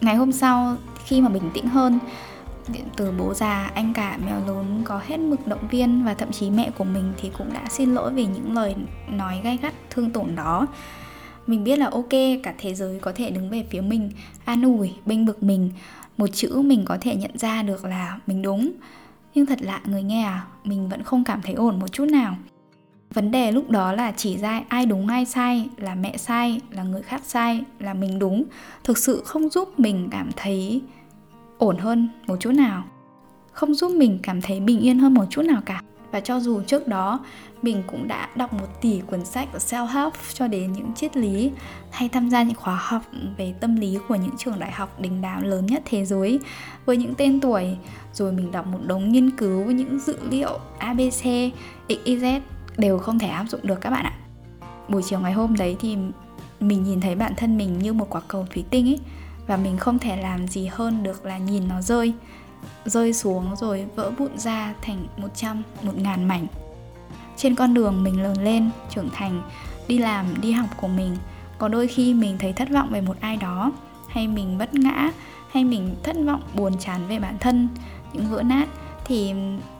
Ngày 0.00 0.16
hôm 0.16 0.32
sau, 0.32 0.76
khi 1.04 1.20
mà 1.20 1.28
bình 1.28 1.50
tĩnh 1.54 1.68
hơn 1.68 1.98
từ 2.96 3.12
bố 3.18 3.34
già, 3.34 3.70
anh 3.74 3.92
cả 3.92 4.18
mèo 4.26 4.40
lớn 4.46 4.75
có 4.96 5.02
hết 5.06 5.20
mực 5.20 5.46
động 5.46 5.68
viên 5.70 6.04
và 6.04 6.14
thậm 6.14 6.32
chí 6.32 6.50
mẹ 6.50 6.70
của 6.78 6.84
mình 6.84 7.12
thì 7.16 7.30
cũng 7.38 7.52
đã 7.52 7.64
xin 7.70 7.94
lỗi 7.94 8.12
vì 8.12 8.26
những 8.26 8.54
lời 8.54 8.74
nói 9.10 9.40
gai 9.44 9.58
gắt, 9.62 9.74
thương 9.90 10.10
tổn 10.10 10.34
đó. 10.36 10.66
Mình 11.46 11.64
biết 11.64 11.78
là 11.78 11.86
ok, 11.86 12.10
cả 12.42 12.54
thế 12.58 12.74
giới 12.74 12.98
có 13.00 13.12
thể 13.12 13.30
đứng 13.30 13.50
về 13.50 13.66
phía 13.70 13.80
mình. 13.80 14.10
An 14.44 14.62
ủi, 14.62 14.92
bênh 15.06 15.26
vực 15.26 15.42
mình. 15.42 15.70
Một 16.16 16.26
chữ 16.26 16.62
mình 16.64 16.84
có 16.84 16.98
thể 17.00 17.16
nhận 17.16 17.38
ra 17.38 17.62
được 17.62 17.84
là 17.84 18.18
mình 18.26 18.42
đúng. 18.42 18.72
Nhưng 19.34 19.46
thật 19.46 19.58
lạ, 19.62 19.80
người 19.84 20.02
nghe 20.02 20.22
à 20.22 20.46
mình 20.64 20.88
vẫn 20.88 21.02
không 21.02 21.24
cảm 21.24 21.42
thấy 21.42 21.54
ổn 21.54 21.78
một 21.78 21.88
chút 21.92 22.04
nào. 22.04 22.36
Vấn 23.14 23.30
đề 23.30 23.52
lúc 23.52 23.70
đó 23.70 23.92
là 23.92 24.12
chỉ 24.16 24.38
ra 24.38 24.62
ai 24.68 24.86
đúng, 24.86 25.08
ai 25.08 25.24
sai, 25.24 25.68
là 25.76 25.94
mẹ 25.94 26.16
sai, 26.16 26.60
là 26.70 26.82
người 26.82 27.02
khác 27.02 27.22
sai, 27.24 27.64
là 27.78 27.94
mình 27.94 28.18
đúng. 28.18 28.44
Thực 28.84 28.98
sự 28.98 29.22
không 29.24 29.48
giúp 29.48 29.80
mình 29.80 30.08
cảm 30.10 30.30
thấy 30.36 30.82
ổn 31.58 31.78
hơn 31.78 32.08
một 32.26 32.36
chút 32.40 32.52
nào 32.52 32.84
không 33.56 33.74
giúp 33.74 33.92
mình 33.96 34.18
cảm 34.22 34.42
thấy 34.42 34.60
bình 34.60 34.80
yên 34.80 34.98
hơn 34.98 35.14
một 35.14 35.24
chút 35.30 35.42
nào 35.42 35.60
cả. 35.66 35.82
Và 36.10 36.20
cho 36.20 36.40
dù 36.40 36.62
trước 36.62 36.88
đó, 36.88 37.20
mình 37.62 37.82
cũng 37.86 38.08
đã 38.08 38.28
đọc 38.34 38.52
một 38.52 38.80
tỷ 38.80 39.00
cuốn 39.06 39.24
sách 39.24 39.48
self 39.54 39.86
help 39.86 40.12
cho 40.34 40.48
đến 40.48 40.72
những 40.72 40.94
triết 40.94 41.16
lý, 41.16 41.50
hay 41.90 42.08
tham 42.08 42.30
gia 42.30 42.42
những 42.42 42.54
khóa 42.54 42.78
học 42.82 43.02
về 43.36 43.54
tâm 43.60 43.76
lý 43.76 43.98
của 44.08 44.14
những 44.14 44.36
trường 44.38 44.58
đại 44.58 44.72
học 44.72 45.00
đình 45.00 45.22
đám 45.22 45.42
lớn 45.42 45.66
nhất 45.66 45.82
thế 45.84 46.04
giới 46.04 46.40
với 46.86 46.96
những 46.96 47.14
tên 47.14 47.40
tuổi. 47.40 47.76
Rồi 48.12 48.32
mình 48.32 48.52
đọc 48.52 48.66
một 48.66 48.78
đống 48.86 49.12
nghiên 49.12 49.30
cứu 49.30 49.64
với 49.64 49.74
những 49.74 49.98
dữ 49.98 50.16
liệu 50.30 50.58
abc 50.78 51.26
xyz 51.88 52.40
đều 52.76 52.98
không 52.98 53.18
thể 53.18 53.28
áp 53.28 53.44
dụng 53.48 53.60
được 53.62 53.80
các 53.80 53.90
bạn 53.90 54.04
ạ. 54.04 54.12
Buổi 54.88 55.02
chiều 55.02 55.20
ngày 55.20 55.32
hôm 55.32 55.56
đấy 55.56 55.76
thì 55.80 55.96
mình 56.60 56.84
nhìn 56.84 57.00
thấy 57.00 57.14
bản 57.14 57.32
thân 57.36 57.58
mình 57.58 57.78
như 57.78 57.92
một 57.92 58.06
quả 58.10 58.20
cầu 58.28 58.46
thủy 58.54 58.64
tinh 58.70 58.88
ấy, 58.88 59.00
và 59.46 59.56
mình 59.56 59.76
không 59.78 59.98
thể 59.98 60.16
làm 60.16 60.48
gì 60.48 60.66
hơn 60.72 61.02
được 61.02 61.24
là 61.24 61.38
nhìn 61.38 61.68
nó 61.68 61.82
rơi 61.82 62.12
rơi 62.84 63.12
xuống 63.12 63.56
rồi 63.56 63.86
vỡ 63.94 64.10
vụn 64.10 64.38
ra 64.38 64.74
thành 64.82 65.06
100, 65.16 65.62
1000 65.82 66.24
mảnh. 66.28 66.46
Trên 67.36 67.54
con 67.54 67.74
đường 67.74 68.04
mình 68.04 68.22
lớn 68.22 68.44
lên, 68.44 68.70
trưởng 68.90 69.08
thành, 69.12 69.42
đi 69.88 69.98
làm, 69.98 70.26
đi 70.40 70.52
học 70.52 70.68
của 70.76 70.88
mình, 70.88 71.16
có 71.58 71.68
đôi 71.68 71.88
khi 71.88 72.14
mình 72.14 72.36
thấy 72.38 72.52
thất 72.52 72.68
vọng 72.70 72.88
về 72.90 73.00
một 73.00 73.16
ai 73.20 73.36
đó, 73.36 73.72
hay 74.08 74.28
mình 74.28 74.58
bất 74.58 74.74
ngã, 74.74 75.10
hay 75.50 75.64
mình 75.64 75.94
thất 76.02 76.16
vọng 76.26 76.42
buồn 76.54 76.72
chán 76.78 77.00
về 77.08 77.18
bản 77.18 77.36
thân, 77.40 77.68
những 78.12 78.30
vỡ 78.30 78.42
nát 78.42 78.68
thì 79.04 79.32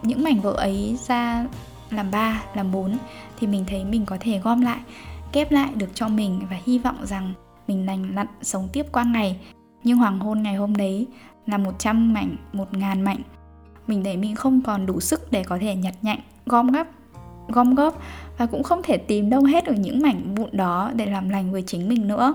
những 0.02 0.24
mảnh 0.24 0.40
vỡ 0.40 0.52
ấy 0.52 0.98
ra 1.06 1.46
làm 1.90 2.10
ba, 2.10 2.42
làm 2.54 2.72
bốn 2.72 2.98
thì 3.40 3.46
mình 3.46 3.64
thấy 3.68 3.84
mình 3.84 4.06
có 4.06 4.16
thể 4.20 4.38
gom 4.38 4.60
lại, 4.60 4.80
kép 5.32 5.52
lại 5.52 5.70
được 5.74 5.90
cho 5.94 6.08
mình 6.08 6.40
và 6.50 6.56
hy 6.64 6.78
vọng 6.78 7.06
rằng 7.06 7.32
mình 7.68 7.86
lành 7.86 8.14
lặn 8.14 8.26
sống 8.42 8.68
tiếp 8.72 8.86
qua 8.92 9.04
ngày 9.04 9.40
nhưng 9.84 9.98
hoàng 9.98 10.20
hôn 10.20 10.42
ngày 10.42 10.54
hôm 10.54 10.76
đấy 10.76 11.06
là 11.46 11.58
100 11.58 12.14
mảnh, 12.14 12.36
1 12.52 12.74
ngàn 12.74 13.02
mảnh. 13.02 13.20
Mình 13.86 14.04
thấy 14.04 14.16
mình 14.16 14.34
không 14.34 14.62
còn 14.62 14.86
đủ 14.86 15.00
sức 15.00 15.32
để 15.32 15.44
có 15.44 15.58
thể 15.60 15.74
nhặt 15.74 15.94
nhạnh 16.02 16.20
gom 16.46 16.72
góp 16.72 16.86
gom 17.48 17.74
góp 17.74 18.02
và 18.38 18.46
cũng 18.46 18.62
không 18.62 18.80
thể 18.82 18.96
tìm 18.96 19.30
đâu 19.30 19.44
hết 19.44 19.64
ở 19.64 19.74
những 19.74 20.02
mảnh 20.02 20.34
vụn 20.34 20.48
đó 20.52 20.90
để 20.94 21.06
làm 21.06 21.28
lành 21.28 21.52
với 21.52 21.62
chính 21.62 21.88
mình 21.88 22.08
nữa. 22.08 22.34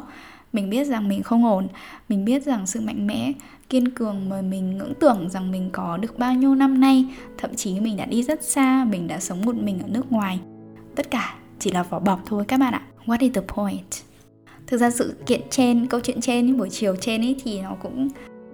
Mình 0.53 0.69
biết 0.69 0.87
rằng 0.87 1.09
mình 1.09 1.23
không 1.23 1.45
ổn 1.45 1.67
mình 2.09 2.25
biết 2.25 2.43
rằng 2.43 2.67
sự 2.67 2.81
mạnh 2.81 3.07
mẽ 3.07 3.31
kiên 3.69 3.89
cường 3.89 4.29
mà 4.29 4.41
mình 4.41 4.77
ngưỡng 4.77 4.93
tưởng 4.99 5.29
rằng 5.29 5.51
mình 5.51 5.69
có 5.71 5.97
được 5.97 6.19
bao 6.19 6.33
nhiêu 6.33 6.55
năm 6.55 6.79
nay 6.79 7.05
thậm 7.37 7.55
chí 7.55 7.79
mình 7.79 7.97
đã 7.97 8.05
đi 8.05 8.23
rất 8.23 8.43
xa 8.43 8.85
mình 8.89 9.07
đã 9.07 9.19
sống 9.19 9.45
một 9.45 9.55
mình 9.55 9.79
ở 9.79 9.87
nước 9.87 10.11
ngoài. 10.11 10.39
Tất 10.95 11.11
cả 11.11 11.35
chỉ 11.59 11.71
là 11.71 11.83
vỏ 11.83 11.99
bọc 11.99 12.21
thôi 12.25 12.45
các 12.47 12.59
bạn 12.59 12.73
ạ. 12.73 12.81
What 13.05 13.17
is 13.19 13.33
the 13.33 13.41
point? 13.41 13.87
Thực 14.67 14.77
ra 14.77 14.91
sự 14.91 15.15
kiện 15.25 15.41
trên 15.49 15.87
câu 15.87 15.99
chuyện 15.99 16.21
trên 16.21 16.57
buổi 16.57 16.69
chiều 16.69 16.95
trên 16.95 17.21
ấy 17.21 17.35
thì 17.43 17.61
nó 17.61 17.75
cũng 17.81 18.09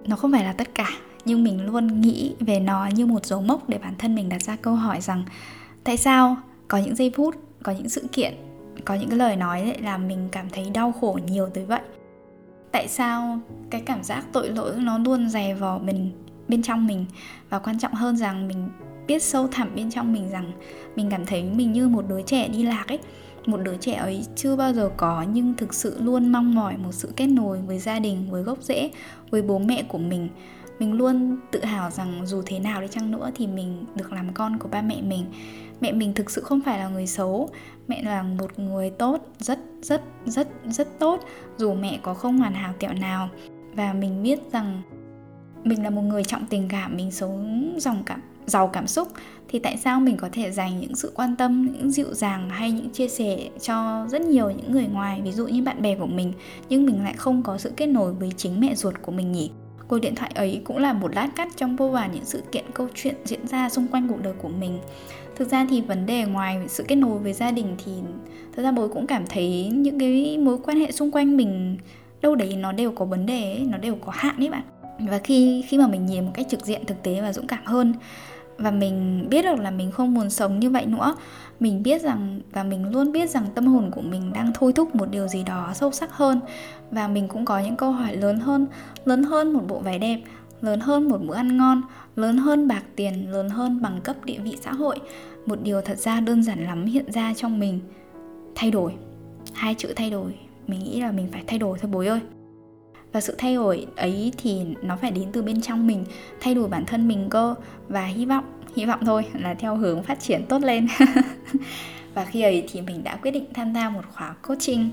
nó 0.06 0.16
không 0.16 0.32
phải 0.32 0.44
là 0.44 0.52
tất 0.52 0.74
cả, 0.74 0.88
nhưng 1.24 1.44
mình 1.44 1.66
luôn 1.66 2.00
nghĩ 2.00 2.34
về 2.40 2.60
nó 2.60 2.86
như 2.86 3.06
một 3.06 3.26
dấu 3.26 3.40
mốc 3.40 3.68
để 3.68 3.78
bản 3.78 3.94
thân 3.98 4.14
mình 4.14 4.28
đặt 4.28 4.42
ra 4.42 4.56
câu 4.56 4.74
hỏi 4.74 5.00
rằng, 5.00 5.24
tại 5.84 5.96
sao 5.96 6.36
có 6.68 6.78
những 6.78 6.96
giây 6.96 7.12
phút, 7.16 7.36
có 7.62 7.72
những 7.72 7.88
sự 7.88 8.06
kiện, 8.12 8.34
có 8.84 8.94
những 8.94 9.08
cái 9.08 9.18
lời 9.18 9.36
nói 9.36 9.66
lại 9.66 9.78
làm 9.82 10.08
mình 10.08 10.28
cảm 10.32 10.50
thấy 10.50 10.70
đau 10.70 10.92
khổ 10.92 11.18
nhiều 11.26 11.48
tới 11.54 11.64
vậy? 11.64 11.80
Tại 12.72 12.88
sao 12.88 13.38
cái 13.70 13.80
cảm 13.80 14.02
giác 14.02 14.24
tội 14.32 14.50
lỗi 14.50 14.72
nó 14.78 14.98
luôn 14.98 15.28
dày 15.28 15.54
vò 15.54 15.78
mình, 15.78 16.10
bên 16.48 16.62
trong 16.62 16.86
mình? 16.86 17.06
Và 17.50 17.58
quan 17.58 17.78
trọng 17.78 17.94
hơn 17.94 18.16
rằng 18.16 18.48
mình 18.48 18.68
biết 19.06 19.22
sâu 19.22 19.48
thẳm 19.48 19.74
bên 19.74 19.90
trong 19.90 20.12
mình 20.12 20.30
rằng 20.30 20.52
mình 20.96 21.10
cảm 21.10 21.26
thấy 21.26 21.42
mình 21.42 21.72
như 21.72 21.88
một 21.88 22.04
đứa 22.08 22.22
trẻ 22.22 22.48
đi 22.48 22.62
lạc 22.62 22.84
ấy 22.88 22.98
một 23.48 23.60
đứa 23.62 23.76
trẻ 23.76 23.94
ấy 23.94 24.24
chưa 24.36 24.56
bao 24.56 24.72
giờ 24.72 24.90
có, 24.96 25.24
nhưng 25.32 25.54
thực 25.54 25.74
sự 25.74 25.96
luôn 26.00 26.32
mong 26.32 26.54
mỏi 26.54 26.76
một 26.76 26.92
sự 26.92 27.12
kết 27.16 27.26
nối 27.26 27.58
với 27.60 27.78
gia 27.78 27.98
đình, 27.98 28.30
với 28.30 28.42
gốc 28.42 28.62
rễ, 28.62 28.90
với 29.30 29.42
bố 29.42 29.58
mẹ 29.58 29.84
của 29.88 29.98
mình. 29.98 30.28
Mình 30.78 30.92
luôn 30.92 31.36
tự 31.50 31.64
hào 31.64 31.90
rằng 31.90 32.26
dù 32.26 32.42
thế 32.46 32.58
nào 32.58 32.80
đi 32.80 32.88
chăng 32.90 33.10
nữa 33.10 33.30
thì 33.34 33.46
mình 33.46 33.84
được 33.94 34.12
làm 34.12 34.32
con 34.34 34.58
của 34.58 34.68
ba 34.68 34.82
mẹ 34.82 35.02
mình. 35.02 35.24
Mẹ 35.80 35.92
mình 35.92 36.14
thực 36.14 36.30
sự 36.30 36.42
không 36.42 36.60
phải 36.60 36.78
là 36.78 36.88
người 36.88 37.06
xấu. 37.06 37.50
Mẹ 37.88 38.02
là 38.02 38.22
một 38.22 38.58
người 38.58 38.90
tốt, 38.90 39.26
rất 39.38 39.58
rất 39.82 40.02
rất 40.26 40.48
rất 40.64 40.98
tốt, 40.98 41.20
dù 41.56 41.74
mẹ 41.74 41.98
có 42.02 42.14
không 42.14 42.38
hoàn 42.38 42.54
hảo 42.54 42.74
tẹo 42.78 42.92
nào. 42.92 43.28
Và 43.74 43.92
mình 43.92 44.22
biết 44.22 44.38
rằng 44.52 44.82
mình 45.64 45.82
là 45.82 45.90
một 45.90 46.02
người 46.02 46.24
trọng 46.24 46.46
tình 46.46 46.68
cảm, 46.68 46.96
mình 46.96 47.10
sống 47.10 47.74
dòng 47.78 48.02
cảm 48.06 48.20
giàu 48.48 48.66
cảm 48.68 48.86
xúc 48.86 49.08
thì 49.48 49.58
tại 49.58 49.76
sao 49.76 50.00
mình 50.00 50.16
có 50.16 50.28
thể 50.32 50.50
dành 50.50 50.80
những 50.80 50.96
sự 50.96 51.12
quan 51.14 51.36
tâm 51.36 51.68
những 51.72 51.90
dịu 51.90 52.14
dàng 52.14 52.50
hay 52.50 52.70
những 52.70 52.90
chia 52.90 53.08
sẻ 53.08 53.48
cho 53.60 54.06
rất 54.10 54.20
nhiều 54.20 54.50
những 54.50 54.72
người 54.72 54.86
ngoài 54.86 55.20
ví 55.24 55.32
dụ 55.32 55.46
như 55.46 55.62
bạn 55.62 55.82
bè 55.82 55.94
của 55.94 56.06
mình 56.06 56.32
nhưng 56.68 56.86
mình 56.86 57.04
lại 57.04 57.14
không 57.16 57.42
có 57.42 57.58
sự 57.58 57.72
kết 57.76 57.86
nối 57.86 58.12
với 58.12 58.32
chính 58.36 58.60
mẹ 58.60 58.74
ruột 58.74 58.94
của 59.02 59.12
mình 59.12 59.32
nhỉ? 59.32 59.50
Cuộc 59.88 59.98
điện 59.98 60.14
thoại 60.14 60.30
ấy 60.34 60.60
cũng 60.64 60.78
là 60.78 60.92
một 60.92 61.14
lát 61.14 61.28
cắt 61.36 61.48
trong 61.56 61.76
vô 61.76 61.88
vàn 61.88 62.10
những 62.12 62.24
sự 62.24 62.42
kiện 62.52 62.64
câu 62.74 62.88
chuyện 62.94 63.14
diễn 63.24 63.46
ra 63.46 63.68
xung 63.68 63.88
quanh 63.88 64.08
cuộc 64.08 64.22
đời 64.22 64.34
của 64.42 64.48
mình. 64.48 64.78
Thực 65.36 65.50
ra 65.50 65.66
thì 65.70 65.80
vấn 65.80 66.06
đề 66.06 66.24
ngoài 66.24 66.58
sự 66.68 66.84
kết 66.88 66.96
nối 66.96 67.18
với 67.18 67.32
gia 67.32 67.50
đình 67.50 67.76
thì 67.84 67.92
thực 68.56 68.62
ra 68.62 68.72
bố 68.72 68.88
cũng 68.88 69.06
cảm 69.06 69.24
thấy 69.26 69.70
những 69.72 69.98
cái 69.98 70.38
mối 70.38 70.58
quan 70.64 70.80
hệ 70.80 70.92
xung 70.92 71.10
quanh 71.10 71.36
mình 71.36 71.78
đâu 72.20 72.34
đấy 72.34 72.56
nó 72.56 72.72
đều 72.72 72.92
có 72.92 73.04
vấn 73.04 73.26
đề 73.26 73.54
ấy, 73.54 73.64
nó 73.64 73.78
đều 73.78 73.96
có 73.96 74.12
hạn 74.16 74.36
ấy 74.36 74.50
bạn. 74.50 74.62
Và 74.98 75.18
khi 75.18 75.64
khi 75.68 75.78
mà 75.78 75.86
mình 75.86 76.06
nhìn 76.06 76.24
một 76.24 76.30
cách 76.34 76.46
trực 76.50 76.66
diện 76.66 76.84
thực 76.86 77.02
tế 77.02 77.20
và 77.20 77.32
dũng 77.32 77.46
cảm 77.46 77.64
hơn 77.64 77.94
và 78.58 78.70
mình 78.70 79.26
biết 79.30 79.42
được 79.42 79.60
là 79.60 79.70
mình 79.70 79.90
không 79.90 80.14
muốn 80.14 80.30
sống 80.30 80.60
như 80.60 80.70
vậy 80.70 80.86
nữa. 80.86 81.16
Mình 81.60 81.82
biết 81.82 82.02
rằng, 82.02 82.40
và 82.52 82.62
mình 82.62 82.90
luôn 82.92 83.12
biết 83.12 83.30
rằng 83.30 83.46
tâm 83.54 83.66
hồn 83.66 83.90
của 83.90 84.00
mình 84.00 84.32
đang 84.32 84.52
thôi 84.54 84.72
thúc 84.72 84.94
một 84.94 85.10
điều 85.10 85.28
gì 85.28 85.42
đó 85.42 85.70
sâu 85.74 85.92
sắc 85.92 86.12
hơn. 86.12 86.40
Và 86.90 87.08
mình 87.08 87.28
cũng 87.28 87.44
có 87.44 87.58
những 87.58 87.76
câu 87.76 87.92
hỏi 87.92 88.16
lớn 88.16 88.40
hơn 88.40 88.66
lớn 89.04 89.22
hơn 89.22 89.52
một 89.52 89.62
bộ 89.68 89.78
váy 89.78 89.98
đẹp, 89.98 90.20
lớn 90.60 90.80
hơn 90.80 91.08
một 91.08 91.18
bữa 91.26 91.34
ăn 91.34 91.56
ngon, 91.56 91.82
lớn 92.16 92.38
hơn 92.38 92.68
bạc 92.68 92.82
tiền, 92.96 93.32
lớn 93.32 93.48
hơn 93.48 93.82
bằng 93.82 94.00
cấp 94.00 94.16
địa 94.24 94.38
vị 94.38 94.56
xã 94.60 94.72
hội. 94.72 95.00
Một 95.46 95.62
điều 95.62 95.80
thật 95.80 95.98
ra 95.98 96.20
đơn 96.20 96.42
giản 96.42 96.64
lắm 96.64 96.84
hiện 96.84 97.12
ra 97.12 97.34
trong 97.34 97.58
mình. 97.58 97.80
Thay 98.54 98.70
đổi. 98.70 98.94
Hai 99.52 99.74
chữ 99.74 99.92
thay 99.96 100.10
đổi, 100.10 100.34
mình 100.66 100.78
nghĩ 100.84 101.00
là 101.00 101.12
mình 101.12 101.28
phải 101.32 101.44
thay 101.46 101.58
đổi 101.58 101.78
thôi, 101.78 101.90
bố 101.92 102.00
ơi 102.00 102.20
và 103.12 103.20
sự 103.20 103.34
thay 103.38 103.54
đổi 103.54 103.86
ấy 103.96 104.32
thì 104.38 104.60
nó 104.82 104.96
phải 104.96 105.10
đến 105.10 105.28
từ 105.32 105.42
bên 105.42 105.60
trong 105.60 105.86
mình, 105.86 106.04
thay 106.40 106.54
đổi 106.54 106.68
bản 106.68 106.86
thân 106.86 107.08
mình 107.08 107.30
cơ. 107.30 107.54
Và 107.88 108.04
hy 108.04 108.26
vọng 108.26 108.44
hy 108.76 108.86
vọng 108.86 109.00
thôi 109.04 109.24
là 109.34 109.54
theo 109.54 109.76
hướng 109.76 110.02
phát 110.02 110.20
triển 110.20 110.46
tốt 110.48 110.62
lên. 110.62 110.86
Và 112.14 112.24
khi 112.24 112.42
ấy 112.42 112.66
thì 112.72 112.80
mình 112.80 113.04
đã 113.04 113.16
quyết 113.16 113.30
định 113.30 113.44
tham 113.54 113.74
gia 113.74 113.90
một 113.90 114.02
khóa 114.14 114.34
coaching, 114.48 114.90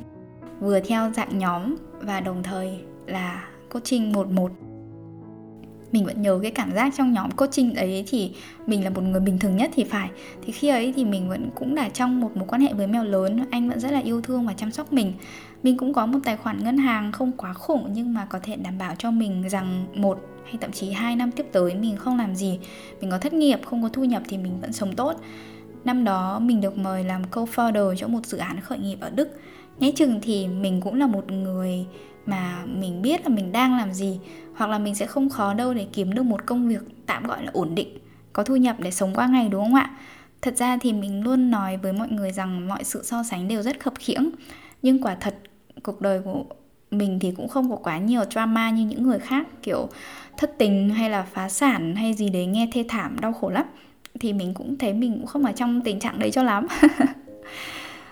vừa 0.60 0.80
theo 0.80 1.12
dạng 1.12 1.38
nhóm 1.38 1.76
và 2.00 2.20
đồng 2.20 2.44
thời 2.44 2.80
là 3.06 3.48
coaching 3.70 4.14
một 4.14 4.28
một 4.28 4.52
mình 5.96 6.06
vẫn 6.06 6.22
nhớ 6.22 6.40
cái 6.42 6.52
cảm 6.52 6.72
giác 6.72 6.94
trong 6.98 7.14
nhóm 7.14 7.32
coaching 7.32 7.76
ấy 7.76 8.04
thì 8.08 8.32
mình 8.68 8.84
là 8.84 8.90
một 8.90 9.02
người 9.02 9.20
bình 9.20 9.40
thường 9.40 9.58
nhất 9.58 9.72
thì 9.74 9.84
phải. 9.84 10.10
Thì 10.46 10.52
khi 10.52 10.68
ấy 10.68 10.94
thì 10.96 11.06
mình 11.06 11.30
vẫn 11.30 11.50
cũng 11.56 11.76
đã 11.76 11.90
trong 11.90 12.20
một 12.20 12.32
mối 12.36 12.46
quan 12.48 12.62
hệ 12.62 12.74
với 12.74 12.88
mèo 12.88 13.04
lớn, 13.04 13.46
anh 13.52 13.70
vẫn 13.70 13.80
rất 13.80 13.92
là 13.92 14.00
yêu 14.00 14.22
thương 14.22 14.46
và 14.46 14.54
chăm 14.54 14.72
sóc 14.72 14.94
mình. 14.94 15.14
Mình 15.64 15.78
cũng 15.78 15.94
có 15.94 16.06
một 16.06 16.20
tài 16.24 16.38
khoản 16.38 16.64
ngân 16.64 16.78
hàng 16.78 17.12
không 17.12 17.32
quá 17.32 17.54
khủng 17.54 17.90
nhưng 17.94 18.14
mà 18.14 18.26
có 18.26 18.40
thể 18.44 18.56
đảm 18.56 18.78
bảo 18.78 18.96
cho 18.98 19.12
mình 19.12 19.50
rằng 19.50 19.86
một 19.96 20.20
hay 20.46 20.58
thậm 20.62 20.72
chí 20.72 20.92
hai 20.92 21.16
năm 21.16 21.32
tiếp 21.32 21.46
tới 21.52 21.76
mình 21.76 21.98
không 21.98 22.18
làm 22.18 22.36
gì, 22.36 22.60
mình 23.02 23.12
có 23.12 23.18
thất 23.18 23.34
nghiệp, 23.34 23.60
không 23.66 23.84
có 23.84 23.90
thu 23.90 24.04
nhập 24.04 24.22
thì 24.28 24.38
mình 24.38 24.62
vẫn 24.62 24.74
sống 24.74 24.96
tốt. 24.96 25.16
Năm 25.86 26.04
đó 26.04 26.40
mình 26.40 26.62
được 26.62 26.78
mời 26.78 27.04
làm 27.04 27.22
co-founder 27.32 27.96
cho 27.96 28.08
một 28.08 28.26
dự 28.26 28.38
án 28.38 28.62
khởi 28.62 28.80
nghiệp 28.80 28.98
ở 29.02 29.10
Đức. 29.10 29.30
Nhé 29.80 29.92
chừng 29.96 30.20
thì 30.22 30.48
mình 30.48 30.82
cũng 30.82 31.00
là 31.00 31.08
một 31.08 31.32
người 31.32 31.86
mà 32.26 32.66
mình 32.66 33.02
biết 33.02 33.22
là 33.24 33.30
mình 33.30 33.52
đang 33.52 33.78
làm 33.78 33.94
gì, 33.94 34.20
hoặc 34.56 34.70
là 34.70 34.80
mình 34.80 34.96
sẽ 34.96 35.06
không 35.06 35.30
khó 35.30 35.54
đâu 35.54 35.74
để 35.74 35.88
kiếm 35.94 36.14
được 36.14 36.24
một 36.24 36.46
công 36.46 36.68
việc 36.68 36.82
tạm 37.06 37.28
gọi 37.28 37.44
là 37.44 37.52
ổn 37.54 37.76
định, 37.76 37.98
có 38.34 38.44
thu 38.44 38.56
nhập 38.56 38.76
để 38.80 38.92
sống 38.92 39.16
qua 39.16 39.28
ngày, 39.28 39.50
đúng 39.50 39.64
không 39.64 39.76
ạ? 39.76 39.92
Thật 40.42 40.58
ra 40.58 40.78
thì 40.78 40.94
mình 40.94 41.24
luôn 41.24 41.52
nói 41.52 41.78
với 41.78 41.94
mọi 41.94 42.10
người 42.10 42.32
rằng 42.32 42.68
mọi 42.68 42.84
sự 42.84 43.04
so 43.04 43.24
sánh 43.24 43.48
đều 43.48 43.62
rất 43.62 43.80
khập 43.80 43.94
khiễng, 44.00 44.30
nhưng 44.82 45.02
quả 45.02 45.16
thật 45.16 45.36
cuộc 45.84 46.02
đời 46.02 46.22
của 46.22 46.44
mình 46.92 47.20
thì 47.20 47.32
cũng 47.32 47.48
không 47.48 47.70
có 47.70 47.76
quá 47.76 47.98
nhiều 47.98 48.22
drama 48.32 48.70
như 48.70 48.86
những 48.86 49.04
người 49.04 49.20
khác, 49.20 49.48
kiểu 49.62 49.90
thất 50.38 50.56
tình 50.58 50.90
hay 50.90 51.10
là 51.10 51.22
phá 51.22 51.50
sản 51.50 51.96
hay 51.96 52.14
gì 52.14 52.30
đấy, 52.30 52.46
nghe 52.46 52.70
thê 52.74 52.86
thảm, 52.88 53.20
đau 53.22 53.34
khổ 53.34 53.50
lắm. 53.50 53.66
Thì 54.20 54.34
mình 54.34 54.54
cũng 54.54 54.78
thấy 54.78 54.94
mình 54.94 55.14
cũng 55.18 55.28
không 55.28 55.46
ở 55.46 55.52
trong 55.52 55.82
tình 55.82 56.00
trạng 56.00 56.20
đấy 56.20 56.32
cho 56.32 56.44
lắm. 56.44 56.68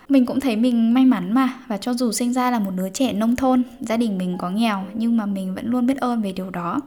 mình 0.10 0.26
cũng 0.26 0.40
thấy 0.40 0.56
mình 0.56 0.94
may 0.94 1.06
mắn 1.06 1.34
mà. 1.34 1.50
Và 1.68 1.78
cho 1.78 1.94
dù 1.94 2.12
sinh 2.12 2.34
ra 2.34 2.52
là 2.52 2.60
một 2.60 2.72
đứa 2.76 2.90
trẻ 2.90 3.14
nông 3.14 3.36
thôn, 3.36 3.64
gia 3.80 3.98
đình 3.98 4.18
mình 4.18 4.38
có 4.38 4.50
nghèo, 4.50 4.84
nhưng 4.94 5.18
mà 5.18 5.26
mình 5.26 5.56
vẫn 5.56 5.68
luôn 5.68 5.88
biết 5.88 5.98
ơn 5.98 6.22
về 6.22 6.32
điều 6.32 6.50
đó. 6.50 6.80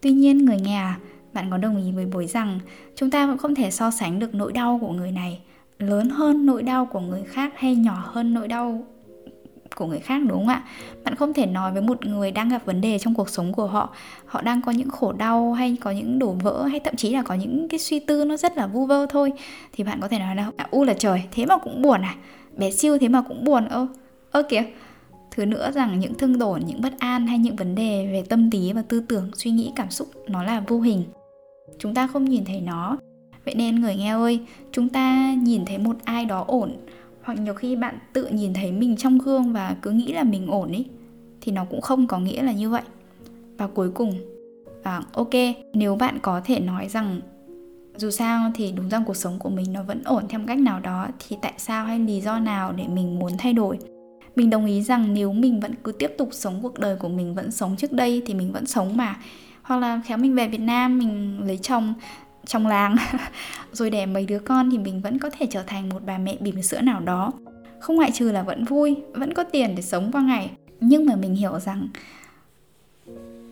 Tuy 0.00 0.10
nhiên, 0.10 0.44
người 0.44 0.60
nhà, 0.60 0.98
bạn 1.32 1.50
có 1.50 1.58
đồng 1.58 1.76
ý 1.76 1.92
với 1.92 2.06
bối 2.06 2.26
rằng 2.26 2.60
chúng 2.96 3.10
ta 3.10 3.26
vẫn 3.26 3.38
không 3.38 3.54
thể 3.54 3.70
so 3.70 3.90
sánh 3.90 4.18
được 4.18 4.34
nỗi 4.34 4.52
đau 4.52 4.78
của 4.80 4.92
người 4.92 5.10
này 5.10 5.40
lớn 5.78 6.10
hơn 6.10 6.46
nỗi 6.46 6.62
đau 6.62 6.86
của 6.86 7.00
người 7.00 7.22
khác 7.22 7.52
hay 7.56 7.74
nhỏ 7.74 8.02
hơn 8.06 8.34
nỗi 8.34 8.48
đau 8.48 8.84
của 9.76 9.86
người 9.86 9.98
khác, 9.98 10.22
đúng 10.28 10.38
không 10.38 10.48
ạ? 10.48 10.62
Bạn 11.04 11.14
không 11.14 11.34
thể 11.34 11.46
nói 11.46 11.72
với 11.72 11.82
một 11.82 12.06
người 12.06 12.30
đang 12.30 12.48
gặp 12.48 12.64
vấn 12.64 12.80
đề 12.80 12.98
trong 12.98 13.14
cuộc 13.14 13.28
sống 13.28 13.52
của 13.52 13.66
họ 13.66 13.94
họ 14.26 14.42
đang 14.42 14.62
có 14.62 14.72
những 14.72 14.90
khổ 14.90 15.12
đau 15.12 15.52
hay 15.52 15.76
có 15.80 15.90
những 15.90 16.18
đổ 16.18 16.36
vỡ 16.42 16.66
hay 16.66 16.80
thậm 16.80 16.96
chí 16.96 17.10
là 17.10 17.22
có 17.22 17.34
những 17.34 17.68
cái 17.68 17.80
suy 17.80 17.98
tư 17.98 18.24
nó 18.24 18.36
rất 18.36 18.56
là 18.56 18.66
vu 18.66 18.86
vơ 18.86 19.06
thôi, 19.06 19.32
thì 19.72 19.84
bạn 19.84 20.00
có 20.00 20.08
thể 20.08 20.18
nói 20.18 20.36
là 20.36 20.50
u 20.70 20.84
là 20.84 20.94
trời, 20.94 21.22
thế 21.30 21.46
mà 21.46 21.58
cũng 21.58 21.82
buồn 21.82 22.02
à? 22.02 22.14
Bé 22.58 22.70
siêu 22.70 22.98
thế 22.98 23.08
mà 23.08 23.22
cũng 23.22 23.44
buồn 23.44 23.64
ơ. 23.64 23.86
Ơ 24.30 24.42
kìa 24.42 24.62
thứ 25.30 25.44
nữa 25.44 25.70
rằng 25.74 26.00
những 26.00 26.14
thương 26.14 26.38
tổn 26.38 26.60
những 26.66 26.80
bất 26.80 26.98
an 26.98 27.26
hay 27.26 27.38
những 27.38 27.56
vấn 27.56 27.74
đề 27.74 28.08
về 28.12 28.22
tâm 28.28 28.50
lý 28.50 28.72
và 28.72 28.82
tư 28.82 29.00
tưởng 29.08 29.30
suy 29.34 29.50
nghĩ 29.50 29.72
cảm 29.76 29.90
xúc 29.90 30.08
nó 30.26 30.42
là 30.42 30.60
vô 30.68 30.80
hình. 30.80 31.02
Chúng 31.78 31.94
ta 31.94 32.06
không 32.06 32.24
nhìn 32.24 32.44
thấy 32.44 32.60
nó. 32.60 32.98
Vậy 33.44 33.54
nên 33.54 33.80
người 33.80 33.96
nghe 33.96 34.12
ơi 34.12 34.40
chúng 34.72 34.88
ta 34.88 35.34
nhìn 35.34 35.64
thấy 35.64 35.78
một 35.78 35.96
ai 36.04 36.24
đó 36.24 36.44
ổn 36.48 36.76
hoặc 37.22 37.38
nhiều 37.38 37.54
khi 37.54 37.76
bạn 37.76 37.98
tự 38.12 38.26
nhìn 38.26 38.54
thấy 38.54 38.72
mình 38.72 38.96
trong 38.96 39.18
gương 39.18 39.52
và 39.52 39.76
cứ 39.82 39.90
nghĩ 39.90 40.12
là 40.12 40.22
mình 40.22 40.46
ổn 40.46 40.72
ý 40.72 40.86
thì 41.40 41.52
nó 41.52 41.64
cũng 41.64 41.80
không 41.80 42.06
có 42.06 42.18
nghĩa 42.18 42.42
là 42.42 42.52
như 42.52 42.70
vậy. 42.70 42.82
Và 43.58 43.66
cuối 43.66 43.90
cùng 43.90 44.14
à, 44.82 45.02
ok 45.12 45.34
nếu 45.72 45.96
bạn 45.96 46.18
có 46.22 46.40
thể 46.44 46.60
nói 46.60 46.88
rằng 46.88 47.20
dù 47.98 48.10
sao 48.10 48.50
thì 48.54 48.72
đúng 48.72 48.88
rằng 48.88 49.04
cuộc 49.04 49.16
sống 49.16 49.38
của 49.38 49.48
mình 49.48 49.72
nó 49.72 49.82
vẫn 49.82 50.02
ổn 50.04 50.24
theo 50.28 50.40
cách 50.46 50.58
nào 50.58 50.80
đó, 50.80 51.06
thì 51.18 51.36
tại 51.42 51.52
sao 51.56 51.84
hay 51.84 51.98
lý 51.98 52.20
do 52.20 52.38
nào 52.38 52.72
để 52.72 52.84
mình 52.88 53.18
muốn 53.18 53.32
thay 53.38 53.52
đổi? 53.52 53.78
Mình 54.36 54.50
đồng 54.50 54.66
ý 54.66 54.82
rằng 54.82 55.14
nếu 55.14 55.32
mình 55.32 55.60
vẫn 55.60 55.74
cứ 55.84 55.92
tiếp 55.92 56.10
tục 56.18 56.28
sống 56.32 56.58
cuộc 56.62 56.78
đời 56.78 56.96
của 56.96 57.08
mình, 57.08 57.34
vẫn 57.34 57.50
sống 57.50 57.76
trước 57.76 57.92
đây 57.92 58.22
thì 58.26 58.34
mình 58.34 58.52
vẫn 58.52 58.66
sống 58.66 58.96
mà. 58.96 59.16
Hoặc 59.62 59.76
là 59.76 60.00
khéo 60.04 60.18
mình 60.18 60.34
về 60.34 60.48
Việt 60.48 60.60
Nam, 60.60 60.98
mình 60.98 61.40
lấy 61.46 61.58
chồng 61.58 61.94
trong 62.46 62.66
làng, 62.66 62.96
rồi 63.72 63.90
đẻ 63.90 64.06
mấy 64.06 64.26
đứa 64.26 64.38
con 64.38 64.70
thì 64.70 64.78
mình 64.78 65.00
vẫn 65.00 65.18
có 65.18 65.30
thể 65.38 65.46
trở 65.50 65.62
thành 65.62 65.88
một 65.88 66.02
bà 66.06 66.18
mẹ 66.18 66.36
bỉm 66.40 66.62
sữa 66.62 66.80
nào 66.80 67.00
đó. 67.00 67.32
Không 67.80 67.96
ngoại 67.96 68.10
trừ 68.14 68.32
là 68.32 68.42
vẫn 68.42 68.64
vui, 68.64 68.96
vẫn 69.12 69.34
có 69.34 69.44
tiền 69.44 69.74
để 69.76 69.82
sống 69.82 70.12
qua 70.12 70.22
ngày. 70.22 70.50
Nhưng 70.80 71.06
mà 71.06 71.16
mình 71.16 71.34
hiểu 71.34 71.60
rằng 71.60 71.88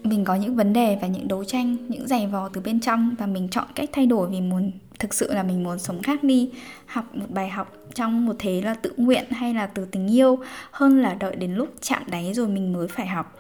mình 0.07 0.25
có 0.25 0.35
những 0.35 0.57
vấn 0.57 0.73
đề 0.73 0.99
và 1.01 1.09
những 1.09 1.29
đấu 1.29 1.45
tranh, 1.45 1.77
những 1.89 2.09
giày 2.09 2.27
vò 2.27 2.49
từ 2.49 2.61
bên 2.61 2.81
trong 2.81 3.15
và 3.19 3.27
mình 3.27 3.49
chọn 3.49 3.67
cách 3.75 3.91
thay 3.93 4.07
đổi 4.07 4.29
vì 4.31 4.41
muốn, 4.41 4.71
thực 4.99 5.15
sự 5.15 5.35
là 5.35 5.43
mình 5.43 5.63
muốn 5.63 5.79
sống 5.79 6.03
khác 6.03 6.25
đi, 6.25 6.51
học 6.87 7.05
một 7.15 7.27
bài 7.29 7.49
học 7.49 7.73
trong 7.95 8.27
một 8.27 8.37
thế 8.39 8.61
là 8.61 8.75
tự 8.75 8.93
nguyện 8.97 9.25
hay 9.31 9.55
là 9.55 9.67
từ 9.67 9.85
tình 9.85 10.11
yêu, 10.15 10.39
hơn 10.71 11.03
là 11.03 11.15
đợi 11.15 11.37
đến 11.37 11.55
lúc 11.55 11.69
chạm 11.81 12.03
đáy 12.07 12.35
rồi 12.35 12.49
mình 12.49 12.73
mới 12.73 12.89
phải 12.89 13.07
học. 13.07 13.39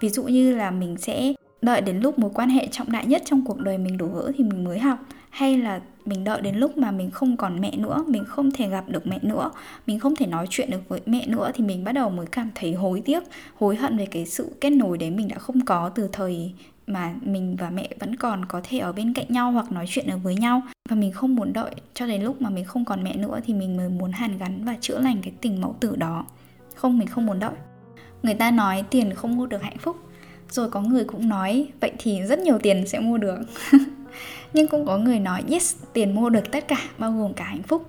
Ví 0.00 0.08
dụ 0.08 0.22
như 0.22 0.56
là 0.56 0.70
mình 0.70 0.96
sẽ 0.96 1.32
đợi 1.62 1.80
đến 1.80 2.00
lúc 2.00 2.18
mối 2.18 2.30
quan 2.34 2.48
hệ 2.48 2.68
trọng 2.70 2.92
đại 2.92 3.06
nhất 3.06 3.22
trong 3.24 3.44
cuộc 3.44 3.58
đời 3.58 3.78
mình 3.78 3.96
đổ 3.96 4.06
vỡ 4.06 4.32
thì 4.38 4.44
mình 4.44 4.64
mới 4.64 4.78
học, 4.78 4.98
hay 5.30 5.58
là 5.58 5.80
mình 6.08 6.24
đợi 6.24 6.40
đến 6.40 6.56
lúc 6.56 6.78
mà 6.78 6.90
mình 6.90 7.10
không 7.10 7.36
còn 7.36 7.60
mẹ 7.60 7.76
nữa, 7.76 8.04
mình 8.08 8.24
không 8.24 8.50
thể 8.50 8.68
gặp 8.68 8.88
được 8.88 9.06
mẹ 9.06 9.18
nữa, 9.22 9.50
mình 9.86 9.98
không 9.98 10.16
thể 10.16 10.26
nói 10.26 10.46
chuyện 10.50 10.70
được 10.70 10.88
với 10.88 11.00
mẹ 11.06 11.26
nữa 11.26 11.50
thì 11.54 11.64
mình 11.64 11.84
bắt 11.84 11.92
đầu 11.92 12.10
mới 12.10 12.26
cảm 12.26 12.50
thấy 12.54 12.74
hối 12.74 13.02
tiếc, 13.04 13.22
hối 13.54 13.76
hận 13.76 13.96
về 13.96 14.06
cái 14.06 14.26
sự 14.26 14.50
kết 14.60 14.70
nối 14.70 14.98
đấy 14.98 15.10
mình 15.10 15.28
đã 15.28 15.38
không 15.38 15.64
có 15.64 15.88
từ 15.88 16.08
thời 16.12 16.52
mà 16.88 17.14
mình 17.22 17.56
và 17.56 17.70
mẹ 17.70 17.88
vẫn 18.00 18.16
còn 18.16 18.44
có 18.44 18.60
thể 18.64 18.78
ở 18.78 18.92
bên 18.92 19.14
cạnh 19.14 19.26
nhau 19.28 19.52
hoặc 19.52 19.72
nói 19.72 19.84
chuyện 19.88 20.06
được 20.06 20.16
với 20.22 20.34
nhau. 20.34 20.62
Và 20.88 20.96
mình 20.96 21.12
không 21.12 21.34
muốn 21.34 21.52
đợi 21.52 21.74
cho 21.94 22.06
đến 22.06 22.22
lúc 22.22 22.42
mà 22.42 22.50
mình 22.50 22.64
không 22.64 22.84
còn 22.84 23.04
mẹ 23.04 23.16
nữa 23.16 23.40
thì 23.44 23.54
mình 23.54 23.76
mới 23.76 23.88
muốn 23.88 24.12
hàn 24.12 24.38
gắn 24.38 24.64
và 24.64 24.76
chữa 24.80 24.98
lành 24.98 25.22
cái 25.22 25.32
tình 25.40 25.60
mẫu 25.60 25.76
tử 25.80 25.96
đó. 25.96 26.24
Không, 26.74 26.98
mình 26.98 27.08
không 27.08 27.26
muốn 27.26 27.38
đợi. 27.38 27.54
Người 28.22 28.34
ta 28.34 28.50
nói 28.50 28.84
tiền 28.90 29.14
không 29.14 29.36
mua 29.36 29.46
được 29.46 29.62
hạnh 29.62 29.78
phúc. 29.78 29.96
Rồi 30.50 30.70
có 30.70 30.80
người 30.80 31.04
cũng 31.04 31.28
nói, 31.28 31.68
vậy 31.80 31.92
thì 31.98 32.22
rất 32.22 32.38
nhiều 32.38 32.58
tiền 32.58 32.86
sẽ 32.86 33.00
mua 33.00 33.18
được. 33.18 33.38
nhưng 34.52 34.68
cũng 34.68 34.86
có 34.86 34.98
người 34.98 35.18
nói, 35.18 35.42
yes, 35.50 35.76
tiền 35.92 36.14
mua 36.14 36.30
được 36.30 36.52
tất 36.52 36.68
cả, 36.68 36.78
bao 36.98 37.12
gồm 37.12 37.34
cả 37.34 37.44
hạnh 37.44 37.62
phúc. 37.62 37.86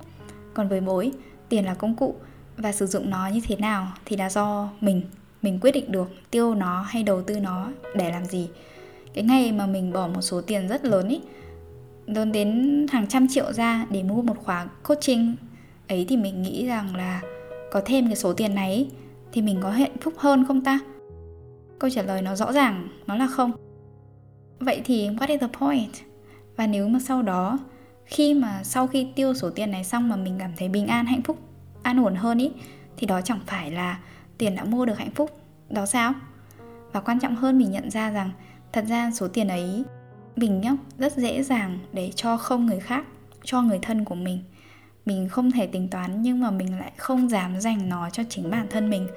Còn 0.54 0.68
với 0.68 0.82
bối, 0.82 1.12
tiền 1.50 1.66
là 1.66 1.74
công 1.74 1.96
cụ, 1.96 2.16
và 2.58 2.72
sử 2.72 2.86
dụng 2.86 3.10
nó 3.10 3.28
như 3.28 3.42
thế 3.44 3.56
nào 3.56 3.88
thì 4.06 4.16
là 4.16 4.30
do 4.30 4.70
mình 4.82 5.02
mình 5.42 5.60
quyết 5.62 5.72
định 5.72 5.92
được 5.92 6.12
tiêu 6.32 6.56
nó 6.56 6.82
hay 6.82 7.04
đầu 7.04 7.22
tư 7.22 7.40
nó 7.40 7.72
để 7.96 8.12
làm 8.12 8.26
gì. 8.26 8.50
Cái 9.14 9.24
ngày 9.24 9.52
mà 9.52 9.66
mình 9.66 9.94
bỏ 9.94 10.08
một 10.08 10.22
số 10.22 10.42
tiền 10.42 10.68
rất 10.68 10.86
lớn 10.86 11.08
ý 11.08 11.22
lớn 12.06 12.32
đến 12.32 12.86
hàng 12.90 13.08
trăm 13.08 13.28
triệu 13.28 13.54
ra 13.54 13.86
để 13.90 14.04
mua 14.04 14.22
một 14.22 14.38
khóa 14.44 14.68
coaching, 14.84 15.36
ấy 15.88 16.06
thì 16.10 16.18
mình 16.18 16.42
nghĩ 16.42 16.68
rằng 16.68 16.96
là 16.96 17.22
có 17.72 17.82
thêm 17.86 18.08
cái 18.08 18.16
số 18.16 18.34
tiền 18.34 18.56
này 18.56 18.88
thì 19.32 19.42
mình 19.42 19.60
có 19.64 19.70
hạnh 19.70 19.98
phúc 20.02 20.14
hơn 20.18 20.46
không 20.48 20.64
ta? 20.64 20.80
Câu 21.80 21.90
trả 21.90 22.02
lời 22.02 22.22
nó 22.22 22.36
rõ 22.36 22.52
ràng, 22.52 22.88
nó 23.08 23.16
là 23.16 23.28
không. 23.28 23.52
Vậy 24.60 24.82
thì 24.86 25.10
what 25.10 25.28
is 25.28 25.42
the 25.42 25.48
point? 25.60 26.09
Và 26.60 26.68
nếu 26.68 26.88
mà 26.88 27.00
sau 27.00 27.22
đó, 27.22 27.60
khi 28.06 28.34
mà 28.34 28.64
sau 28.64 28.88
khi 28.88 29.08
tiêu 29.16 29.34
số 29.34 29.50
tiền 29.50 29.72
này 29.72 29.84
xong 29.84 30.10
mà 30.10 30.16
mình 30.16 30.36
cảm 30.40 30.52
thấy 30.58 30.70
bình 30.70 30.88
an, 30.88 31.06
hạnh 31.06 31.22
phúc, 31.22 31.38
an 31.84 32.06
ổn 32.06 32.16
hơn 32.16 32.38
ý, 32.38 32.52
thì 32.98 33.08
đó 33.08 33.22
chẳng 33.22 33.40
phải 33.48 33.72
là 33.72 34.00
tiền 34.38 34.56
đã 34.56 34.64
mua 34.64 34.86
được 34.86 34.98
hạnh 34.98 35.12
phúc. 35.12 35.32
Đó 35.70 35.86
sao? 35.86 36.14
Và 36.92 37.02
quan 37.02 37.20
trọng 37.20 37.36
hơn 37.36 37.58
mình 37.58 37.72
nhận 37.72 37.90
ra 37.90 38.12
rằng, 38.12 38.32
thật 38.74 38.86
ra 38.88 39.12
số 39.12 39.28
tiền 39.28 39.48
ấy 39.48 39.84
mình 40.36 40.62
nhá, 40.62 40.72
rất 40.98 41.18
dễ 41.18 41.44
dàng 41.44 41.80
để 41.94 42.12
cho 42.16 42.38
không 42.38 42.66
người 42.66 42.80
khác, 42.80 43.06
cho 43.44 43.62
người 43.62 43.80
thân 43.82 44.06
của 44.06 44.16
mình. 44.16 44.40
Mình 45.06 45.30
không 45.30 45.52
thể 45.52 45.68
tính 45.68 45.88
toán 45.90 46.22
nhưng 46.22 46.40
mà 46.40 46.52
mình 46.52 46.80
lại 46.80 46.92
không 46.98 47.30
dám 47.30 47.60
dành 47.60 47.90
nó 47.90 48.10
cho 48.10 48.24
chính 48.30 48.50
bản 48.50 48.68
thân 48.70 48.90
mình 48.90 49.08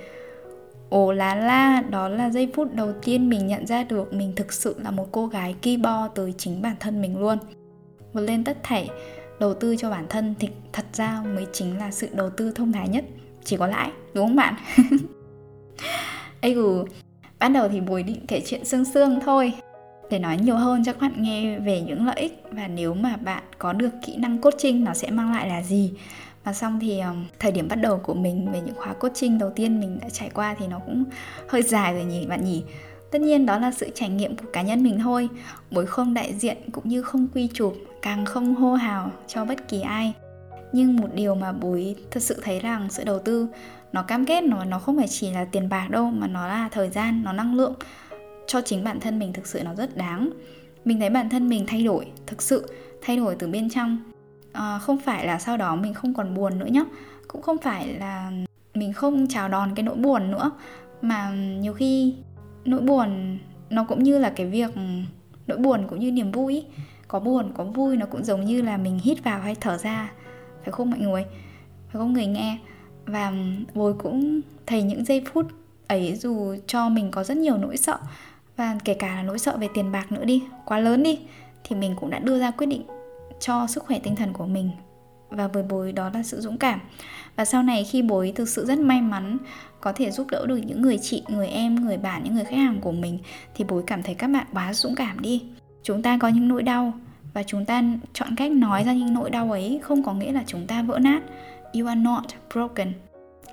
ồ 0.92 1.12
lá 1.12 1.34
la, 1.34 1.82
đó 1.90 2.08
là 2.08 2.30
giây 2.30 2.48
phút 2.54 2.74
đầu 2.74 2.92
tiên 3.02 3.28
mình 3.28 3.46
nhận 3.46 3.66
ra 3.66 3.84
được 3.84 4.12
mình 4.12 4.32
thực 4.36 4.52
sự 4.52 4.76
là 4.78 4.90
một 4.90 5.08
cô 5.12 5.26
gái 5.26 5.54
ki 5.62 5.76
bo 5.76 6.08
tới 6.08 6.34
chính 6.38 6.62
bản 6.62 6.76
thân 6.80 7.02
mình 7.02 7.20
luôn. 7.20 7.38
Vượt 8.12 8.20
lên 8.20 8.44
tất 8.44 8.58
thảy, 8.62 8.88
đầu 9.40 9.54
tư 9.54 9.76
cho 9.76 9.90
bản 9.90 10.06
thân 10.08 10.34
thì 10.38 10.48
thật 10.72 10.84
ra 10.92 11.22
mới 11.34 11.46
chính 11.52 11.78
là 11.78 11.90
sự 11.90 12.08
đầu 12.12 12.30
tư 12.30 12.52
thông 12.54 12.72
thái 12.72 12.88
nhất. 12.88 13.04
Chỉ 13.44 13.56
có 13.56 13.66
lãi, 13.66 13.90
đúng 14.14 14.26
không 14.26 14.36
bạn? 14.36 14.54
Ây 16.40 16.54
ừ 16.54 16.84
ban 17.38 17.52
đầu 17.52 17.68
thì 17.68 17.80
bùi 17.80 18.02
định 18.02 18.26
kể 18.28 18.42
chuyện 18.46 18.64
xương 18.64 18.84
xương 18.84 19.20
thôi. 19.20 19.52
Để 20.10 20.18
nói 20.18 20.38
nhiều 20.42 20.56
hơn 20.56 20.84
cho 20.84 20.92
các 20.92 21.00
bạn 21.00 21.22
nghe 21.22 21.58
về 21.58 21.80
những 21.80 22.06
lợi 22.06 22.16
ích 22.20 22.42
và 22.50 22.68
nếu 22.68 22.94
mà 22.94 23.16
bạn 23.16 23.42
có 23.58 23.72
được 23.72 23.90
kỹ 24.06 24.16
năng 24.16 24.38
coaching 24.38 24.84
nó 24.84 24.94
sẽ 24.94 25.10
mang 25.10 25.32
lại 25.32 25.48
là 25.48 25.62
gì 25.62 25.92
và 26.44 26.52
xong 26.52 26.80
thì 26.80 27.00
um, 27.00 27.24
thời 27.38 27.52
điểm 27.52 27.68
bắt 27.68 27.76
đầu 27.76 27.98
của 27.98 28.14
mình 28.14 28.52
về 28.52 28.60
những 28.60 28.74
khóa 28.74 28.92
coaching 28.92 29.38
đầu 29.38 29.50
tiên 29.56 29.80
mình 29.80 29.98
đã 30.00 30.08
trải 30.08 30.30
qua 30.34 30.54
thì 30.58 30.66
nó 30.66 30.78
cũng 30.78 31.04
hơi 31.48 31.62
dài 31.62 31.94
rồi 31.94 32.04
nhỉ 32.04 32.26
bạn 32.26 32.44
nhỉ? 32.44 32.62
Tất 33.10 33.20
nhiên 33.20 33.46
đó 33.46 33.58
là 33.58 33.72
sự 33.72 33.90
trải 33.94 34.08
nghiệm 34.08 34.36
của 34.36 34.46
cá 34.52 34.62
nhân 34.62 34.82
mình 34.82 34.98
thôi 35.02 35.28
bối 35.70 35.86
không 35.86 36.14
đại 36.14 36.34
diện 36.34 36.56
cũng 36.72 36.88
như 36.88 37.02
không 37.02 37.26
quy 37.34 37.48
chụp 37.54 37.74
càng 38.02 38.24
không 38.24 38.54
hô 38.54 38.74
hào 38.74 39.10
cho 39.26 39.44
bất 39.44 39.68
kỳ 39.68 39.80
ai. 39.80 40.12
Nhưng 40.72 40.96
một 40.96 41.08
điều 41.14 41.34
mà 41.34 41.52
bối 41.52 41.96
thật 42.10 42.22
sự 42.22 42.40
thấy 42.42 42.60
rằng 42.60 42.88
sự 42.90 43.04
đầu 43.04 43.18
tư 43.18 43.48
nó 43.92 44.02
cam 44.02 44.26
kết 44.26 44.44
nó 44.44 44.64
nó 44.64 44.78
không 44.78 44.96
phải 44.96 45.08
chỉ 45.08 45.30
là 45.30 45.44
tiền 45.44 45.68
bạc 45.68 45.90
đâu 45.90 46.10
mà 46.10 46.26
nó 46.26 46.48
là 46.48 46.68
thời 46.72 46.90
gian 46.90 47.22
nó 47.24 47.32
năng 47.32 47.54
lượng 47.54 47.74
cho 48.46 48.60
chính 48.60 48.84
bản 48.84 49.00
thân 49.00 49.18
mình 49.18 49.32
thực 49.32 49.46
sự 49.46 49.62
nó 49.64 49.74
rất 49.74 49.96
đáng. 49.96 50.30
Mình 50.84 51.00
thấy 51.00 51.10
bản 51.10 51.30
thân 51.30 51.48
mình 51.48 51.64
thay 51.68 51.84
đổi 51.84 52.06
thực 52.26 52.42
sự 52.42 52.74
thay 53.02 53.16
đổi 53.16 53.36
từ 53.38 53.48
bên 53.48 53.70
trong 53.70 54.11
à, 54.52 54.78
không 54.78 54.98
phải 54.98 55.26
là 55.26 55.38
sau 55.38 55.56
đó 55.56 55.76
mình 55.76 55.94
không 55.94 56.14
còn 56.14 56.34
buồn 56.34 56.58
nữa 56.58 56.66
nhá. 56.66 56.84
Cũng 57.28 57.42
không 57.42 57.58
phải 57.58 57.94
là 57.94 58.32
mình 58.74 58.92
không 58.92 59.26
chào 59.28 59.48
đón 59.48 59.74
cái 59.74 59.82
nỗi 59.82 59.96
buồn 59.96 60.30
nữa 60.30 60.50
mà 61.02 61.30
nhiều 61.34 61.74
khi 61.74 62.14
nỗi 62.64 62.80
buồn 62.80 63.38
nó 63.70 63.84
cũng 63.84 64.02
như 64.02 64.18
là 64.18 64.30
cái 64.30 64.46
việc 64.46 64.70
nỗi 65.46 65.58
buồn 65.58 65.86
cũng 65.88 65.98
như 65.98 66.12
niềm 66.12 66.32
vui 66.32 66.64
có 67.08 67.20
buồn 67.20 67.52
có 67.54 67.64
vui 67.64 67.96
nó 67.96 68.06
cũng 68.06 68.24
giống 68.24 68.44
như 68.44 68.62
là 68.62 68.76
mình 68.76 68.98
hít 69.02 69.24
vào 69.24 69.40
hay 69.40 69.54
thở 69.60 69.78
ra 69.78 70.12
phải 70.64 70.72
không 70.72 70.90
mọi 70.90 71.00
người? 71.00 71.24
Phải 71.62 71.98
không 71.98 72.12
người 72.12 72.26
nghe? 72.26 72.58
Và 73.06 73.32
bồi 73.74 73.94
cũng 73.94 74.40
thấy 74.66 74.82
những 74.82 75.04
giây 75.04 75.22
phút 75.32 75.46
ấy 75.88 76.14
dù 76.14 76.56
cho 76.66 76.88
mình 76.88 77.10
có 77.10 77.24
rất 77.24 77.36
nhiều 77.36 77.56
nỗi 77.56 77.76
sợ 77.76 77.98
và 78.56 78.78
kể 78.84 78.94
cả 78.94 79.16
là 79.16 79.22
nỗi 79.22 79.38
sợ 79.38 79.56
về 79.56 79.68
tiền 79.74 79.92
bạc 79.92 80.12
nữa 80.12 80.24
đi 80.24 80.42
quá 80.64 80.78
lớn 80.78 81.02
đi 81.02 81.18
thì 81.64 81.76
mình 81.76 81.94
cũng 82.00 82.10
đã 82.10 82.18
đưa 82.18 82.38
ra 82.38 82.50
quyết 82.50 82.66
định 82.66 82.82
cho 83.42 83.66
sức 83.66 83.84
khỏe 83.84 83.98
tinh 83.98 84.16
thần 84.16 84.32
của 84.32 84.46
mình. 84.46 84.70
Và 85.30 85.48
với 85.48 85.62
bối 85.62 85.92
đó 85.92 86.10
là 86.14 86.22
sự 86.22 86.40
dũng 86.40 86.58
cảm. 86.58 86.80
Và 87.36 87.44
sau 87.44 87.62
này 87.62 87.84
khi 87.84 88.02
bối 88.02 88.32
thực 88.34 88.48
sự 88.48 88.66
rất 88.66 88.78
may 88.78 89.00
mắn, 89.00 89.38
có 89.80 89.92
thể 89.92 90.10
giúp 90.10 90.26
đỡ 90.30 90.46
được 90.46 90.56
những 90.56 90.82
người 90.82 90.98
chị, 90.98 91.22
người 91.28 91.48
em, 91.48 91.74
người 91.74 91.96
bạn, 91.96 92.24
những 92.24 92.34
người 92.34 92.44
khách 92.44 92.56
hàng 92.56 92.80
của 92.80 92.92
mình, 92.92 93.18
thì 93.54 93.64
bối 93.64 93.82
cảm 93.86 94.02
thấy 94.02 94.14
các 94.14 94.26
bạn 94.26 94.46
quá 94.52 94.72
dũng 94.72 94.94
cảm 94.94 95.20
đi. 95.20 95.42
Chúng 95.82 96.02
ta 96.02 96.18
có 96.18 96.28
những 96.28 96.48
nỗi 96.48 96.62
đau 96.62 96.92
và 97.34 97.42
chúng 97.42 97.64
ta 97.64 97.82
chọn 98.12 98.36
cách 98.36 98.52
nói 98.52 98.84
ra 98.84 98.92
những 98.92 99.14
nỗi 99.14 99.30
đau 99.30 99.50
ấy 99.50 99.80
không 99.82 100.02
có 100.02 100.14
nghĩa 100.14 100.32
là 100.32 100.44
chúng 100.46 100.66
ta 100.66 100.82
vỡ 100.82 100.98
nát. 100.98 101.22
You 101.74 101.86
are 101.86 102.00
not 102.00 102.24
broken. 102.52 102.92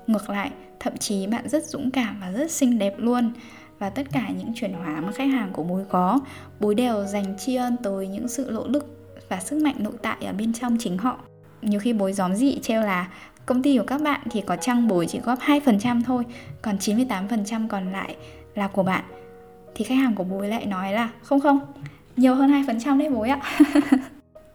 Ngược 0.06 0.30
lại, 0.30 0.50
thậm 0.80 0.96
chí 0.96 1.26
bạn 1.26 1.48
rất 1.48 1.64
dũng 1.64 1.90
cảm 1.90 2.20
và 2.20 2.32
rất 2.32 2.50
xinh 2.50 2.78
đẹp 2.78 2.94
luôn. 2.98 3.32
Và 3.78 3.90
tất 3.90 4.06
cả 4.12 4.28
những 4.38 4.52
chuyển 4.54 4.72
hóa 4.72 5.00
mà 5.00 5.12
khách 5.12 5.28
hàng 5.28 5.52
của 5.52 5.62
bối 5.62 5.84
có, 5.88 6.20
bối 6.60 6.74
đều 6.74 7.04
dành 7.06 7.38
tri 7.38 7.54
ân 7.54 7.76
tới 7.82 8.08
những 8.08 8.28
sự 8.28 8.48
nỗ 8.52 8.66
lực 8.66 8.99
và 9.30 9.40
sức 9.40 9.62
mạnh 9.62 9.74
nội 9.78 9.92
tại 10.02 10.16
ở 10.26 10.32
bên 10.32 10.52
trong 10.52 10.76
chính 10.80 10.98
họ. 10.98 11.18
Nhiều 11.62 11.80
khi 11.80 11.92
bối 11.92 12.12
gióm 12.12 12.34
dị 12.34 12.58
treo 12.62 12.82
là, 12.82 13.08
công 13.46 13.62
ty 13.62 13.78
của 13.78 13.84
các 13.84 14.02
bạn 14.02 14.20
thì 14.30 14.40
có 14.46 14.56
chăng 14.56 14.88
bối 14.88 15.06
chỉ 15.06 15.18
góp 15.18 15.38
2% 15.38 16.02
thôi, 16.06 16.24
còn 16.62 16.76
98% 16.76 17.68
còn 17.68 17.92
lại 17.92 18.16
là 18.54 18.68
của 18.68 18.82
bạn. 18.82 19.04
Thì 19.74 19.84
khách 19.84 19.94
hàng 19.94 20.14
của 20.14 20.24
bối 20.24 20.48
lại 20.48 20.66
nói 20.66 20.92
là, 20.92 21.08
không 21.22 21.40
không, 21.40 21.60
nhiều 22.16 22.34
hơn 22.34 22.50
2% 22.50 22.98
đấy 22.98 23.10
bối 23.10 23.28
ạ. 23.28 23.40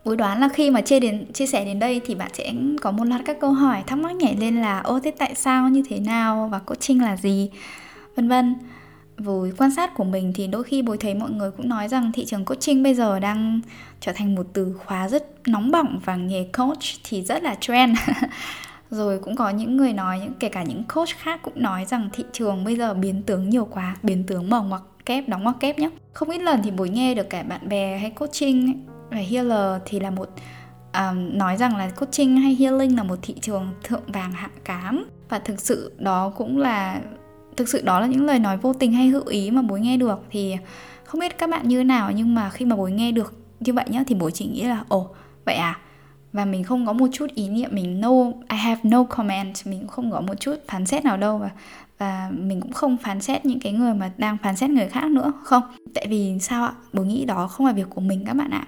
Bối 0.06 0.18
đoán 0.18 0.40
là 0.40 0.50
khi 0.50 0.70
mà 0.70 0.82
chia 0.82 1.00
đến, 1.00 1.34
chia 1.34 1.48
sẻ 1.48 1.66
đến 1.66 1.80
đây 1.80 2.02
thì 2.06 2.16
bạn 2.16 2.32
sẽ 2.34 2.54
có 2.82 2.92
một 2.92 3.04
loạt 3.04 3.22
các 3.26 3.38
câu 3.40 3.52
hỏi 3.52 3.84
thắc 3.88 4.00
mắc 4.00 4.16
nhảy 4.16 4.36
lên 4.36 4.62
là, 4.62 4.80
ô, 4.80 5.00
thế 5.00 5.12
tại 5.12 5.36
sao, 5.36 5.70
như 5.70 5.84
thế 5.90 6.00
nào 6.00 6.50
và 6.52 6.60
coaching 6.60 7.02
là 7.02 7.18
gì? 7.18 7.50
Vân 8.16 8.30
vân 8.30 8.56
với 9.18 9.52
quan 9.58 9.76
sát 9.76 9.94
của 9.96 10.04
mình 10.04 10.32
thì 10.36 10.48
đôi 10.48 10.64
khi 10.64 10.82
bồi 10.82 10.98
thấy 10.98 11.14
mọi 11.14 11.32
người 11.32 11.52
cũng 11.52 11.70
nói 11.70 11.88
rằng 11.88 12.12
thị 12.14 12.26
trường 12.26 12.46
coaching 12.46 12.84
bây 12.84 12.96
giờ 12.96 13.20
đang 13.20 13.60
trở 14.00 14.12
thành 14.16 14.36
một 14.36 14.48
từ 14.54 14.74
khóa 14.86 15.10
rất 15.10 15.48
nóng 15.48 15.72
bỏng 15.72 16.00
và 16.06 16.16
nghề 16.16 16.44
coach 16.58 16.84
thì 17.04 17.22
rất 17.22 17.44
là 17.44 17.56
trend. 17.60 17.98
Rồi 18.90 19.20
cũng 19.20 19.36
có 19.36 19.50
những 19.50 19.78
người 19.78 19.94
nói 19.94 20.20
những 20.20 20.34
kể 20.40 20.50
cả 20.50 20.64
những 20.64 20.84
coach 20.84 21.10
khác 21.10 21.40
cũng 21.44 21.62
nói 21.62 21.86
rằng 21.86 22.10
thị 22.14 22.24
trường 22.32 22.64
bây 22.64 22.76
giờ 22.76 22.94
biến 22.94 23.24
tướng 23.24 23.50
nhiều 23.50 23.68
quá 23.72 23.96
biến 24.04 24.24
tướng 24.24 24.50
mở 24.50 24.62
ngoặc 24.62 24.82
kép 25.06 25.30
đóng 25.30 25.44
ngoặc 25.44 25.56
kép 25.60 25.80
nhé 25.80 25.90
không 26.14 26.30
ít 26.30 26.42
lần 26.42 26.62
thì 26.64 26.72
bồi 26.72 26.90
nghe 26.90 27.16
được 27.16 27.30
cả 27.30 27.44
bạn 27.44 27.70
bè 27.70 27.98
hay 27.98 28.10
coaching 28.10 28.86
và 29.10 29.18
healer 29.18 29.82
thì 29.86 30.00
là 30.00 30.10
một 30.10 30.30
um, 30.94 31.38
nói 31.38 31.58
rằng 31.58 31.78
là 31.78 31.90
coaching 31.90 32.38
hay 32.38 32.56
healing 32.56 32.98
là 32.98 33.04
một 33.04 33.20
thị 33.22 33.36
trường 33.42 33.68
thượng 33.84 34.04
vàng 34.08 34.32
hạ 34.32 34.50
cám. 34.64 35.06
Và 35.30 35.40
thực 35.40 35.62
sự 35.62 35.92
đó 35.98 36.34
cũng 36.38 36.58
là 36.58 37.02
thực 37.58 37.70
sự 37.70 37.82
đó 37.82 38.00
là 38.00 38.08
những 38.08 38.26
lời 38.26 38.40
nói 38.40 38.58
vô 38.58 38.74
tình 38.74 38.94
hay 38.94 39.08
hữu 39.08 39.28
ý 39.28 39.52
mà 39.52 39.62
bố 39.62 39.78
nghe 39.78 39.98
được 39.98 40.20
thì 40.32 40.56
không 41.04 41.22
biết 41.22 41.38
các 41.38 41.50
bạn 41.50 41.68
như 41.68 41.78
thế 41.78 41.84
nào 41.84 42.12
nhưng 42.12 42.36
mà 42.36 42.50
khi 42.50 42.66
mà 42.66 42.76
bố 42.76 42.88
nghe 42.88 43.12
được 43.12 43.34
như 43.60 43.74
vậy 43.74 43.86
nhá 43.88 44.04
thì 44.08 44.16
bố 44.16 44.30
chỉ 44.30 44.46
nghĩ 44.46 44.64
là 44.64 44.84
ồ 44.88 45.10
vậy 45.46 45.56
à? 45.56 45.80
Và 46.34 46.46
mình 46.46 46.64
không 46.64 46.86
có 46.86 46.94
một 46.94 47.08
chút 47.12 47.28
ý 47.36 47.50
niệm 47.50 47.70
mình 47.74 48.02
no 48.02 48.12
I 48.50 48.58
have 48.58 48.82
no 48.84 49.04
comment 49.04 49.54
mình 49.66 49.80
cũng 49.80 49.88
không 49.88 50.12
có 50.12 50.22
một 50.22 50.40
chút 50.40 50.56
phán 50.68 50.86
xét 50.86 51.06
nào 51.06 51.18
đâu 51.18 51.38
và 51.38 51.50
và 51.98 52.30
mình 52.34 52.62
cũng 52.62 52.72
không 52.72 52.98
phán 52.98 53.22
xét 53.22 53.46
những 53.46 53.60
cái 53.60 53.74
người 53.74 53.94
mà 53.94 54.12
đang 54.18 54.38
phán 54.44 54.56
xét 54.56 54.70
người 54.70 54.88
khác 54.88 55.12
nữa 55.12 55.34
không. 55.44 55.64
Tại 55.94 56.08
vì 56.10 56.40
sao 56.40 56.64
ạ? 56.64 56.74
Bố 56.94 57.04
nghĩ 57.04 57.26
đó 57.26 57.48
không 57.48 57.68
phải 57.68 57.74
việc 57.74 57.88
của 57.90 58.02
mình 58.02 58.24
các 58.26 58.34
bạn 58.34 58.52
ạ. 58.52 58.68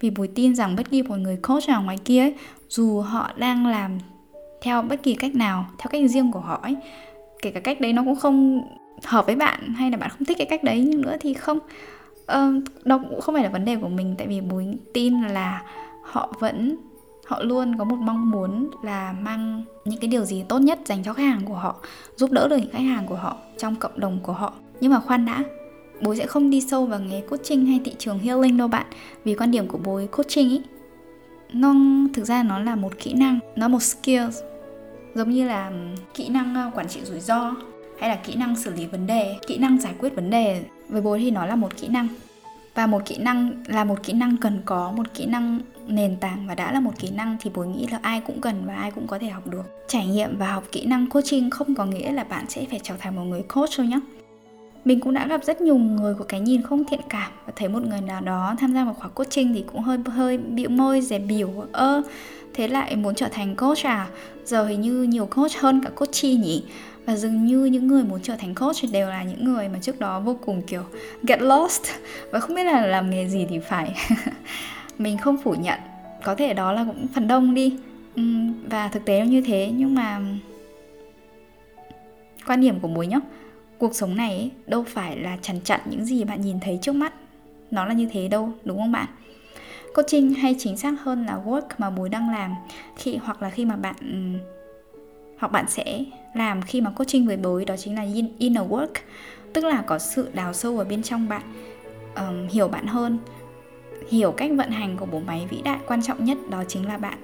Vì 0.00 0.10
bố 0.10 0.26
tin 0.34 0.54
rằng 0.54 0.76
bất 0.76 0.90
kỳ 0.90 1.02
một 1.02 1.16
người 1.16 1.36
coach 1.36 1.68
nào 1.68 1.82
ngoài 1.82 1.98
kia 2.04 2.20
ấy, 2.20 2.34
dù 2.68 3.00
họ 3.00 3.30
đang 3.36 3.66
làm 3.66 3.98
theo 4.62 4.82
bất 4.82 5.02
kỳ 5.02 5.14
cách 5.14 5.34
nào 5.34 5.66
theo 5.78 5.88
cách 5.90 6.10
riêng 6.10 6.32
của 6.32 6.40
họ 6.40 6.60
ấy 6.62 6.76
kể 7.46 7.50
cả 7.50 7.60
cách 7.60 7.80
đấy 7.80 7.92
nó 7.92 8.04
cũng 8.04 8.16
không 8.16 8.62
hợp 9.04 9.26
với 9.26 9.36
bạn 9.36 9.74
hay 9.74 9.90
là 9.90 9.96
bạn 9.96 10.10
không 10.10 10.24
thích 10.24 10.38
cái 10.38 10.46
cách 10.46 10.64
đấy 10.64 10.84
nhưng 10.88 11.00
nữa 11.00 11.16
thì 11.20 11.34
không. 11.34 11.58
Ờ, 12.26 12.52
uh, 12.56 12.84
đó 12.84 13.00
cũng 13.10 13.20
không 13.20 13.34
phải 13.34 13.44
là 13.44 13.50
vấn 13.50 13.64
đề 13.64 13.76
của 13.76 13.88
mình 13.88 14.14
tại 14.18 14.26
vì 14.26 14.40
bối 14.40 14.66
tin 14.92 15.22
là 15.22 15.62
họ 16.02 16.32
vẫn 16.40 16.76
họ 17.26 17.42
luôn 17.42 17.78
có 17.78 17.84
một 17.84 17.96
mong 17.96 18.30
muốn 18.30 18.70
là 18.82 19.14
mang 19.22 19.62
những 19.84 20.00
cái 20.00 20.08
điều 20.08 20.24
gì 20.24 20.44
tốt 20.48 20.58
nhất 20.58 20.78
dành 20.84 21.02
cho 21.04 21.12
khách 21.12 21.22
hàng 21.22 21.40
của 21.44 21.54
họ 21.54 21.76
giúp 22.16 22.30
đỡ 22.30 22.48
được 22.48 22.56
những 22.56 22.70
khách 22.72 22.78
hàng 22.78 23.06
của 23.06 23.14
họ 23.14 23.36
trong 23.58 23.76
cộng 23.76 24.00
đồng 24.00 24.18
của 24.22 24.32
họ. 24.32 24.52
Nhưng 24.80 24.92
mà 24.92 25.00
khoan 25.00 25.24
đã 25.24 25.44
bố 26.00 26.14
sẽ 26.14 26.26
không 26.26 26.50
đi 26.50 26.60
sâu 26.60 26.86
vào 26.86 27.00
nghề 27.00 27.20
coaching 27.20 27.66
hay 27.66 27.80
thị 27.84 27.94
trường 27.98 28.18
healing 28.18 28.56
đâu 28.56 28.68
bạn 28.68 28.86
vì 29.24 29.34
quan 29.34 29.50
điểm 29.50 29.66
của 29.68 29.78
bố 29.84 30.00
coaching 30.12 30.50
ý 30.50 30.60
nó 31.52 31.74
thực 32.14 32.24
ra 32.24 32.42
nó 32.42 32.58
là 32.58 32.76
một 32.76 32.98
kỹ 32.98 33.12
năng 33.12 33.38
nó 33.56 33.68
một 33.68 33.82
skill 33.82 34.22
giống 35.16 35.30
như 35.30 35.48
là 35.48 35.72
kỹ 36.14 36.28
năng 36.28 36.54
ờ, 36.54 36.70
quản 36.74 36.88
trị 36.88 37.00
rủi 37.04 37.20
ro 37.20 37.54
hay 38.00 38.08
là 38.08 38.16
kỹ 38.16 38.34
năng 38.34 38.56
xử 38.56 38.72
lý 38.74 38.86
vấn 38.86 39.06
đề, 39.06 39.36
kỹ 39.46 39.58
năng 39.58 39.80
giải 39.80 39.94
quyết 39.98 40.14
vấn 40.14 40.30
đề 40.30 40.64
với 40.88 41.02
bố 41.02 41.18
thì 41.18 41.30
nó 41.30 41.46
là 41.46 41.56
một 41.56 41.76
kỹ 41.76 41.88
năng. 41.88 42.08
Và 42.74 42.86
một 42.86 43.02
kỹ 43.04 43.16
năng, 43.18 43.64
là 43.66 43.84
một 43.84 44.02
kỹ 44.02 44.12
năng 44.12 44.36
cần 44.36 44.62
có, 44.64 44.92
một 44.92 45.14
kỹ 45.14 45.26
năng 45.26 45.60
nền 45.86 46.16
tảng 46.16 46.46
và 46.46 46.54
đã 46.54 46.72
là 46.72 46.80
một 46.80 46.92
kỹ 46.98 47.10
năng 47.10 47.36
thì 47.40 47.50
bố 47.54 47.64
nghĩ 47.64 47.86
là 47.86 47.98
ai 48.02 48.20
cũng 48.20 48.40
cần 48.40 48.62
và 48.66 48.74
ai 48.74 48.90
cũng 48.90 49.06
có 49.06 49.18
thể 49.18 49.28
học 49.28 49.46
được. 49.46 49.64
Trải 49.88 50.06
nghiệm 50.06 50.38
và 50.38 50.52
học 50.52 50.64
kỹ 50.72 50.86
năng 50.86 51.10
coaching 51.10 51.50
không 51.50 51.74
có 51.74 51.84
nghĩa 51.84 52.12
là 52.12 52.24
bạn 52.24 52.44
sẽ 52.48 52.64
phải 52.70 52.80
trở 52.82 52.94
thành 52.98 53.16
một 53.16 53.22
người 53.22 53.42
coach 53.42 53.70
thôi 53.76 53.86
nhé 53.86 54.00
mình 54.86 55.00
cũng 55.00 55.14
đã 55.14 55.26
gặp 55.26 55.44
rất 55.44 55.60
nhiều 55.60 55.76
người 55.76 56.14
có 56.14 56.24
cái 56.28 56.40
nhìn 56.40 56.62
không 56.62 56.84
thiện 56.84 57.00
cảm 57.08 57.32
và 57.46 57.52
thấy 57.56 57.68
một 57.68 57.82
người 57.82 58.00
nào 58.00 58.20
đó 58.20 58.54
tham 58.58 58.74
gia 58.74 58.84
vào 58.84 58.94
khóa 58.94 59.08
coaching 59.08 59.54
thì 59.54 59.64
cũng 59.72 59.80
hơi 59.80 59.98
hơi 60.06 60.38
bĩu 60.38 60.68
môi, 60.68 61.00
dè 61.00 61.18
biểu 61.18 61.50
ơ 61.72 62.02
thế 62.56 62.68
lại 62.68 62.96
muốn 62.96 63.14
trở 63.14 63.28
thành 63.28 63.56
coach 63.56 63.86
à? 63.86 64.06
Giờ 64.44 64.66
hình 64.66 64.80
như 64.80 65.02
nhiều 65.02 65.26
coach 65.26 65.52
hơn 65.56 65.80
cả 65.84 65.90
coach 65.90 66.12
chi 66.12 66.34
nhỉ? 66.34 66.64
Và 67.04 67.16
dường 67.16 67.46
như 67.46 67.64
những 67.64 67.86
người 67.86 68.04
muốn 68.04 68.20
trở 68.22 68.36
thành 68.36 68.54
coach 68.54 68.76
đều 68.92 69.08
là 69.08 69.22
những 69.22 69.44
người 69.44 69.68
mà 69.68 69.78
trước 69.82 70.00
đó 70.00 70.20
vô 70.20 70.36
cùng 70.46 70.62
kiểu 70.62 70.82
get 71.22 71.42
lost. 71.42 71.82
Và 72.30 72.40
không 72.40 72.56
biết 72.56 72.64
là 72.64 72.86
làm 72.86 73.10
nghề 73.10 73.28
gì 73.28 73.46
thì 73.48 73.58
phải. 73.58 73.94
Mình 74.98 75.18
không 75.18 75.36
phủ 75.44 75.54
nhận. 75.54 75.78
Có 76.24 76.34
thể 76.34 76.54
đó 76.54 76.72
là 76.72 76.84
cũng 76.84 77.06
phần 77.14 77.28
đông 77.28 77.54
đi. 77.54 77.76
Và 78.70 78.88
thực 78.88 79.04
tế 79.04 79.18
là 79.18 79.24
như 79.24 79.40
thế 79.40 79.72
nhưng 79.76 79.94
mà 79.94 80.20
quan 82.46 82.60
điểm 82.60 82.80
của 82.80 82.88
bối 82.88 83.06
nhá 83.06 83.18
cuộc 83.78 83.94
sống 83.94 84.16
này 84.16 84.30
ấy, 84.30 84.50
đâu 84.66 84.84
phải 84.88 85.16
là 85.16 85.38
chằn 85.42 85.60
chặn 85.60 85.80
những 85.84 86.04
gì 86.04 86.24
bạn 86.24 86.40
nhìn 86.40 86.60
thấy 86.60 86.78
trước 86.82 86.92
mắt. 86.92 87.12
Nó 87.70 87.84
là 87.84 87.94
như 87.94 88.08
thế 88.12 88.28
đâu 88.28 88.52
đúng 88.64 88.78
không 88.78 88.92
bạn? 88.92 89.06
Coaching 89.96 90.34
hay 90.34 90.56
chính 90.58 90.76
xác 90.76 90.94
hơn 91.02 91.26
là 91.26 91.40
work 91.44 91.68
mà 91.78 91.90
bùi 91.90 92.08
đang 92.08 92.30
làm 92.30 92.54
khi 92.96 93.16
hoặc 93.16 93.42
là 93.42 93.50
khi 93.50 93.64
mà 93.64 93.76
bạn 93.76 93.96
hoặc 95.38 95.52
bạn 95.52 95.64
sẽ 95.68 96.04
làm 96.34 96.62
khi 96.62 96.80
mà 96.80 96.90
coaching 96.90 97.26
với 97.26 97.36
bối 97.36 97.64
đó 97.64 97.76
chính 97.76 97.94
là 97.94 98.06
inner 98.38 98.64
work. 98.68 98.92
Tức 99.52 99.64
là 99.64 99.82
có 99.86 99.98
sự 99.98 100.28
đào 100.34 100.52
sâu 100.52 100.78
ở 100.78 100.84
bên 100.84 101.02
trong 101.02 101.28
bạn 101.28 101.42
um, 102.16 102.48
hiểu 102.48 102.68
bạn 102.68 102.86
hơn 102.86 103.18
hiểu 104.08 104.32
cách 104.32 104.50
vận 104.56 104.70
hành 104.70 104.96
của 104.96 105.06
bộ 105.06 105.20
máy 105.26 105.46
vĩ 105.50 105.62
đại 105.64 105.78
quan 105.86 106.02
trọng 106.02 106.24
nhất 106.24 106.38
đó 106.50 106.64
chính 106.68 106.86
là 106.86 106.98
bạn 106.98 107.18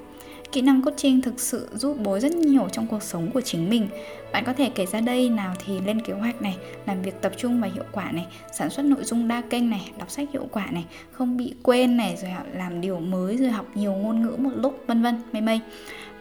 kỹ 0.52 0.60
năng 0.60 0.82
coaching 0.82 1.20
thực 1.20 1.40
sự 1.40 1.68
giúp 1.74 1.96
bố 2.04 2.18
rất 2.18 2.32
nhiều 2.34 2.68
trong 2.72 2.86
cuộc 2.86 3.02
sống 3.02 3.30
của 3.30 3.40
chính 3.40 3.70
mình. 3.70 3.88
Bạn 4.32 4.44
có 4.44 4.52
thể 4.52 4.70
kể 4.74 4.86
ra 4.86 5.00
đây 5.00 5.28
nào 5.28 5.54
thì 5.66 5.80
lên 5.80 6.00
kế 6.00 6.12
hoạch 6.12 6.42
này, 6.42 6.56
làm 6.86 7.02
việc 7.02 7.22
tập 7.22 7.32
trung 7.36 7.60
và 7.60 7.68
hiệu 7.74 7.84
quả 7.92 8.12
này, 8.12 8.26
sản 8.52 8.70
xuất 8.70 8.86
nội 8.86 9.04
dung 9.04 9.28
đa 9.28 9.42
kênh 9.50 9.70
này, 9.70 9.90
đọc 9.98 10.10
sách 10.10 10.28
hiệu 10.32 10.48
quả 10.52 10.66
này, 10.70 10.84
không 11.12 11.36
bị 11.36 11.54
quên 11.62 11.96
này, 11.96 12.16
rồi 12.22 12.30
làm 12.54 12.80
điều 12.80 13.00
mới, 13.00 13.36
rồi 13.36 13.50
học 13.50 13.66
nhiều 13.74 13.92
ngôn 13.92 14.22
ngữ 14.22 14.36
một 14.38 14.50
lúc, 14.54 14.84
vân 14.86 15.02
vân, 15.02 15.14
mây 15.32 15.42
mây. 15.42 15.60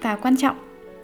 Và 0.02 0.16
quan 0.16 0.38
trọng 0.38 0.56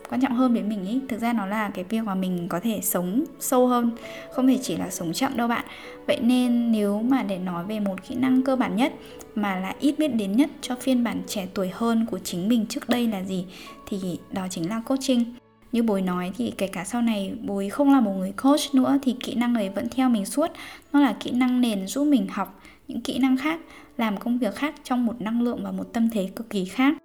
quan 0.10 0.22
trọng 0.22 0.36
hơn 0.36 0.54
với 0.54 0.63
mình 0.63 0.86
ý. 0.86 1.00
Thực 1.10 1.22
ra 1.22 1.34
nó 1.34 1.46
là 1.46 1.70
cái 1.70 1.84
việc 1.89 2.04
mà 2.04 2.15
mình 2.15 2.48
có 2.50 2.60
thể 2.60 2.80
sống 2.84 3.24
sâu 3.39 3.67
hơn, 3.67 3.91
không 4.32 4.48
thể 4.48 4.60
chỉ 4.62 4.78
là 4.78 4.89
sống 4.89 5.13
chậm 5.13 5.38
đâu 5.38 5.48
bạn. 5.48 5.65
Vậy 6.08 6.20
nên 6.22 6.72
nếu 6.72 7.02
mà 7.02 7.24
để 7.24 7.38
nói 7.38 7.65
về 7.65 7.80
một 7.80 7.96
kỹ 8.08 8.15
năng 8.15 8.41
cơ 8.41 8.56
bản 8.56 8.76
nhất 8.76 8.93
mà 9.36 9.60
là 9.60 9.74
ít 9.80 9.96
biết 10.00 10.08
đến 10.08 10.32
nhất 10.32 10.50
cho 10.62 10.76
phiên 10.76 11.04
bản 11.04 11.22
trẻ 11.28 11.48
tuổi 11.54 11.70
hơn 11.74 12.06
của 12.12 12.20
chính 12.20 12.48
mình 12.48 12.65
trước 12.65 12.89
đây 12.89 13.08
là 13.08 13.24
gì, 13.24 13.46
thì 13.88 14.20
đó 14.32 14.48
chính 14.50 14.70
là 14.70 14.82
coaching. 14.86 15.26
Như 15.72 15.84
bồi 15.84 16.02
nói 16.02 16.32
thì 16.38 16.54
kể 16.58 16.67
cả 16.67 16.84
sau 16.84 17.02
này 17.02 17.34
bồi 17.41 17.70
không 17.70 17.93
là 17.93 18.00
một 18.00 18.12
người 18.12 18.32
coach 18.32 18.74
nữa 18.74 19.00
thì 19.02 19.15
kỹ 19.24 19.36
năng 19.36 19.56
ấy 19.56 19.70
vẫn 19.70 19.88
theo 19.89 20.10
mình 20.10 20.26
suốt. 20.26 20.52
Nó 20.93 21.00
là 21.00 21.15
kỹ 21.20 21.32
năng 21.32 21.62
nền 21.62 21.88
giúp 21.88 22.04
mình 22.04 22.28
học 22.28 22.62
những 22.88 23.02
kỹ 23.02 23.20
năng 23.20 23.38
khác, 23.38 23.60
làm 23.98 24.17
công 24.17 24.39
việc 24.39 24.56
khác 24.56 24.76
trong 24.84 25.06
một 25.06 25.22
năng 25.22 25.41
lượng 25.41 25.60
và 25.63 25.72
một 25.72 25.93
tâm 25.93 26.10
thế 26.10 26.30
cực 26.36 26.50
kỳ 26.50 26.65
khác 26.65 26.98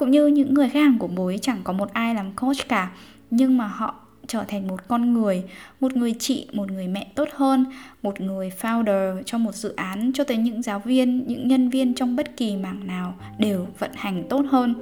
cũng 0.00 0.10
như 0.10 0.26
những 0.26 0.54
người 0.54 0.68
khách 0.68 0.80
hàng 0.80 0.98
của 0.98 1.06
bối 1.06 1.38
chẳng 1.42 1.60
có 1.64 1.72
một 1.72 1.92
ai 1.92 2.14
làm 2.14 2.32
coach 2.32 2.68
cả, 2.68 2.92
nhưng 3.30 3.58
mà 3.58 3.66
họ 3.66 3.94
trở 4.26 4.44
thành 4.48 4.68
một 4.68 4.88
con 4.88 5.12
người, 5.12 5.44
một 5.80 5.96
người 5.96 6.14
chị, 6.18 6.46
một 6.52 6.70
người 6.70 6.88
mẹ 6.88 7.12
tốt 7.14 7.28
hơn, 7.32 7.64
một 8.02 8.20
người 8.20 8.52
founder 8.60 9.22
cho 9.22 9.38
một 9.38 9.54
dự 9.54 9.74
án, 9.76 10.10
cho 10.14 10.24
tới 10.24 10.36
những 10.36 10.62
giáo 10.62 10.78
viên, 10.78 11.26
những 11.26 11.48
nhân 11.48 11.68
viên 11.68 11.94
trong 11.94 12.16
bất 12.16 12.36
kỳ 12.36 12.56
mảng 12.56 12.86
nào 12.86 13.14
đều 13.38 13.66
vận 13.78 13.90
hành 13.94 14.24
tốt 14.28 14.44
hơn. 14.50 14.74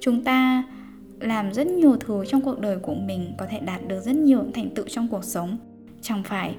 Chúng 0.00 0.24
ta 0.24 0.62
làm 1.20 1.52
rất 1.52 1.66
nhiều 1.66 1.96
thứ 2.00 2.24
trong 2.28 2.40
cuộc 2.40 2.60
đời 2.60 2.78
của 2.78 2.94
mình 2.94 3.32
có 3.38 3.46
thể 3.50 3.60
đạt 3.60 3.88
được 3.88 4.00
rất 4.00 4.16
nhiều 4.16 4.44
thành 4.54 4.70
tựu 4.74 4.88
trong 4.88 5.08
cuộc 5.08 5.24
sống. 5.24 5.56
Chẳng 6.02 6.22
phải 6.22 6.54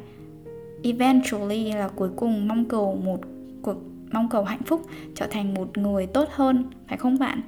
eventually 0.83 1.71
là 1.71 1.87
cuối 1.87 2.09
cùng 2.15 2.47
mong 2.47 2.65
cầu 2.65 3.01
một 3.05 3.19
cuộc, 3.61 3.77
mong 4.11 4.29
cầu 4.29 4.43
hạnh 4.43 4.63
phúc 4.65 4.81
trở 5.15 5.27
thành 5.27 5.53
một 5.53 5.77
người 5.77 6.05
tốt 6.05 6.27
hơn, 6.31 6.63
phải 6.87 6.97
không 6.97 7.19
bạn? 7.19 7.41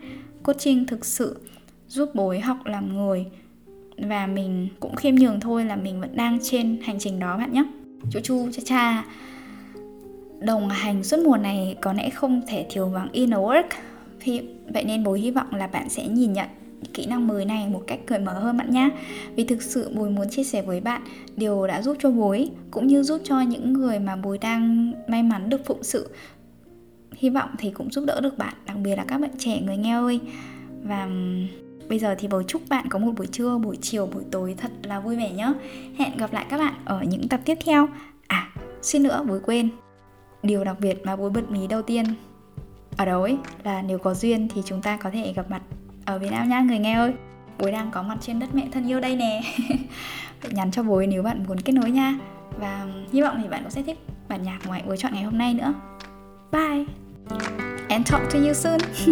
Coaching 0.49 0.85
thực 0.85 1.05
sự 1.05 1.39
giúp 1.87 2.09
bối 2.15 2.39
học 2.39 2.57
làm 2.65 2.95
người 2.95 3.25
và 3.97 4.27
mình 4.27 4.67
cũng 4.79 4.95
khiêm 4.95 5.15
nhường 5.15 5.39
thôi 5.39 5.65
là 5.65 5.75
mình 5.75 6.01
vẫn 6.01 6.15
đang 6.15 6.39
trên 6.43 6.77
hành 6.83 6.99
trình 6.99 7.19
đó 7.19 7.37
bạn 7.37 7.53
nhé. 7.53 7.63
Chú 8.11 8.19
chu, 8.19 8.49
cha 8.51 8.61
cha, 8.65 9.05
đồng 10.39 10.69
hành 10.69 11.03
suốt 11.03 11.17
mùa 11.25 11.37
này 11.37 11.77
có 11.81 11.93
lẽ 11.93 12.09
không 12.09 12.41
thể 12.47 12.65
thiếu 12.69 12.85
vắng 12.85 13.09
inner 13.11 13.39
work. 13.39 13.63
Vậy 14.73 14.83
nên 14.83 15.03
bối 15.03 15.19
hy 15.19 15.31
vọng 15.31 15.55
là 15.55 15.67
bạn 15.67 15.89
sẽ 15.89 16.07
nhìn 16.07 16.33
nhận 16.33 16.47
kỹ 16.93 17.05
năng 17.05 17.27
mới 17.27 17.45
này 17.45 17.67
một 17.67 17.83
cách 17.87 17.99
cởi 18.05 18.19
mở 18.19 18.33
hơn 18.33 18.57
bạn 18.57 18.71
nhé. 18.71 18.89
Vì 19.35 19.43
thực 19.43 19.61
sự 19.61 19.91
bối 19.95 20.09
muốn 20.09 20.29
chia 20.29 20.43
sẻ 20.43 20.61
với 20.61 20.81
bạn 20.81 21.01
điều 21.35 21.67
đã 21.67 21.81
giúp 21.81 21.97
cho 21.99 22.11
bối 22.11 22.49
cũng 22.71 22.87
như 22.87 23.03
giúp 23.03 23.21
cho 23.23 23.41
những 23.41 23.73
người 23.73 23.99
mà 23.99 24.15
bối 24.15 24.37
đang 24.37 24.93
may 25.07 25.23
mắn 25.23 25.49
được 25.49 25.65
phụng 25.65 25.83
sự 25.83 26.09
hy 27.19 27.29
vọng 27.29 27.49
thì 27.57 27.71
cũng 27.71 27.91
giúp 27.91 28.03
đỡ 28.07 28.21
được 28.21 28.37
bạn, 28.37 28.53
đặc 28.65 28.77
biệt 28.77 28.95
là 28.95 29.05
các 29.07 29.21
bạn 29.21 29.31
trẻ, 29.37 29.61
người 29.61 29.77
nghe 29.77 29.93
ơi. 29.93 30.19
Và 30.83 31.07
bây 31.89 31.99
giờ 31.99 32.15
thì 32.19 32.27
bố 32.27 32.43
chúc 32.43 32.61
bạn 32.69 32.85
có 32.89 32.99
một 32.99 33.11
buổi 33.17 33.27
trưa, 33.27 33.57
buổi 33.57 33.77
chiều, 33.81 34.05
buổi 34.05 34.23
tối 34.31 34.55
thật 34.57 34.71
là 34.83 34.99
vui 34.99 35.15
vẻ 35.15 35.31
nhé 35.31 35.53
hẹn 35.97 36.17
gặp 36.17 36.33
lại 36.33 36.45
các 36.49 36.57
bạn 36.57 36.73
ở 36.85 37.03
những 37.09 37.27
tập 37.27 37.39
tiếp 37.45 37.57
theo. 37.65 37.87
À 38.27 38.49
xin 38.81 39.03
nữa 39.03 39.23
bối 39.27 39.39
quên. 39.45 39.69
Điều 40.43 40.63
đặc 40.63 40.77
biệt 40.79 41.01
mà 41.05 41.15
bối 41.15 41.29
bật 41.29 41.51
mí 41.51 41.67
đầu 41.67 41.81
tiên 41.81 42.05
ở 42.97 43.05
đâu 43.05 43.21
ấy 43.21 43.37
là 43.63 43.81
nếu 43.81 43.99
có 43.99 44.13
duyên 44.13 44.47
thì 44.55 44.61
chúng 44.65 44.81
ta 44.81 44.97
có 44.97 45.09
thể 45.09 45.33
gặp 45.35 45.51
mặt 45.51 45.61
ở 46.05 46.19
Việt 46.19 46.31
Nam 46.31 46.49
nha 46.49 46.61
người 46.61 46.79
nghe 46.79 46.93
ơi. 46.93 47.13
Bối 47.59 47.71
đang 47.71 47.91
có 47.91 48.03
mặt 48.03 48.17
trên 48.21 48.39
đất 48.39 48.55
mẹ 48.55 48.67
thân 48.71 48.87
yêu 48.87 48.99
đây 48.99 49.15
nè. 49.15 49.41
Nhắn 50.51 50.71
cho 50.71 50.83
bối 50.83 51.07
nếu 51.07 51.23
bạn 51.23 51.43
muốn 51.47 51.59
kết 51.59 51.73
nối 51.73 51.91
nha. 51.91 52.19
Và 52.59 52.87
hy 53.11 53.21
vọng 53.21 53.39
thì 53.43 53.49
bạn 53.49 53.61
cũng 53.63 53.71
sẽ 53.71 53.83
thích 53.83 53.99
bản 54.29 54.43
nhạc 54.43 54.59
ngoài 54.67 54.83
bối 54.87 54.97
chọn 54.97 55.13
ngày 55.13 55.23
hôm 55.23 55.37
nay 55.37 55.53
nữa. 55.53 55.73
Bye! 56.51 57.08
And 57.89 58.05
talk 58.05 58.29
to 58.29 58.37
you 58.37 58.53
soon. 58.53 58.79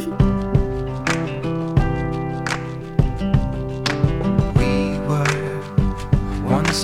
we 4.55 4.99
were 5.07 5.25
once. 6.43 6.83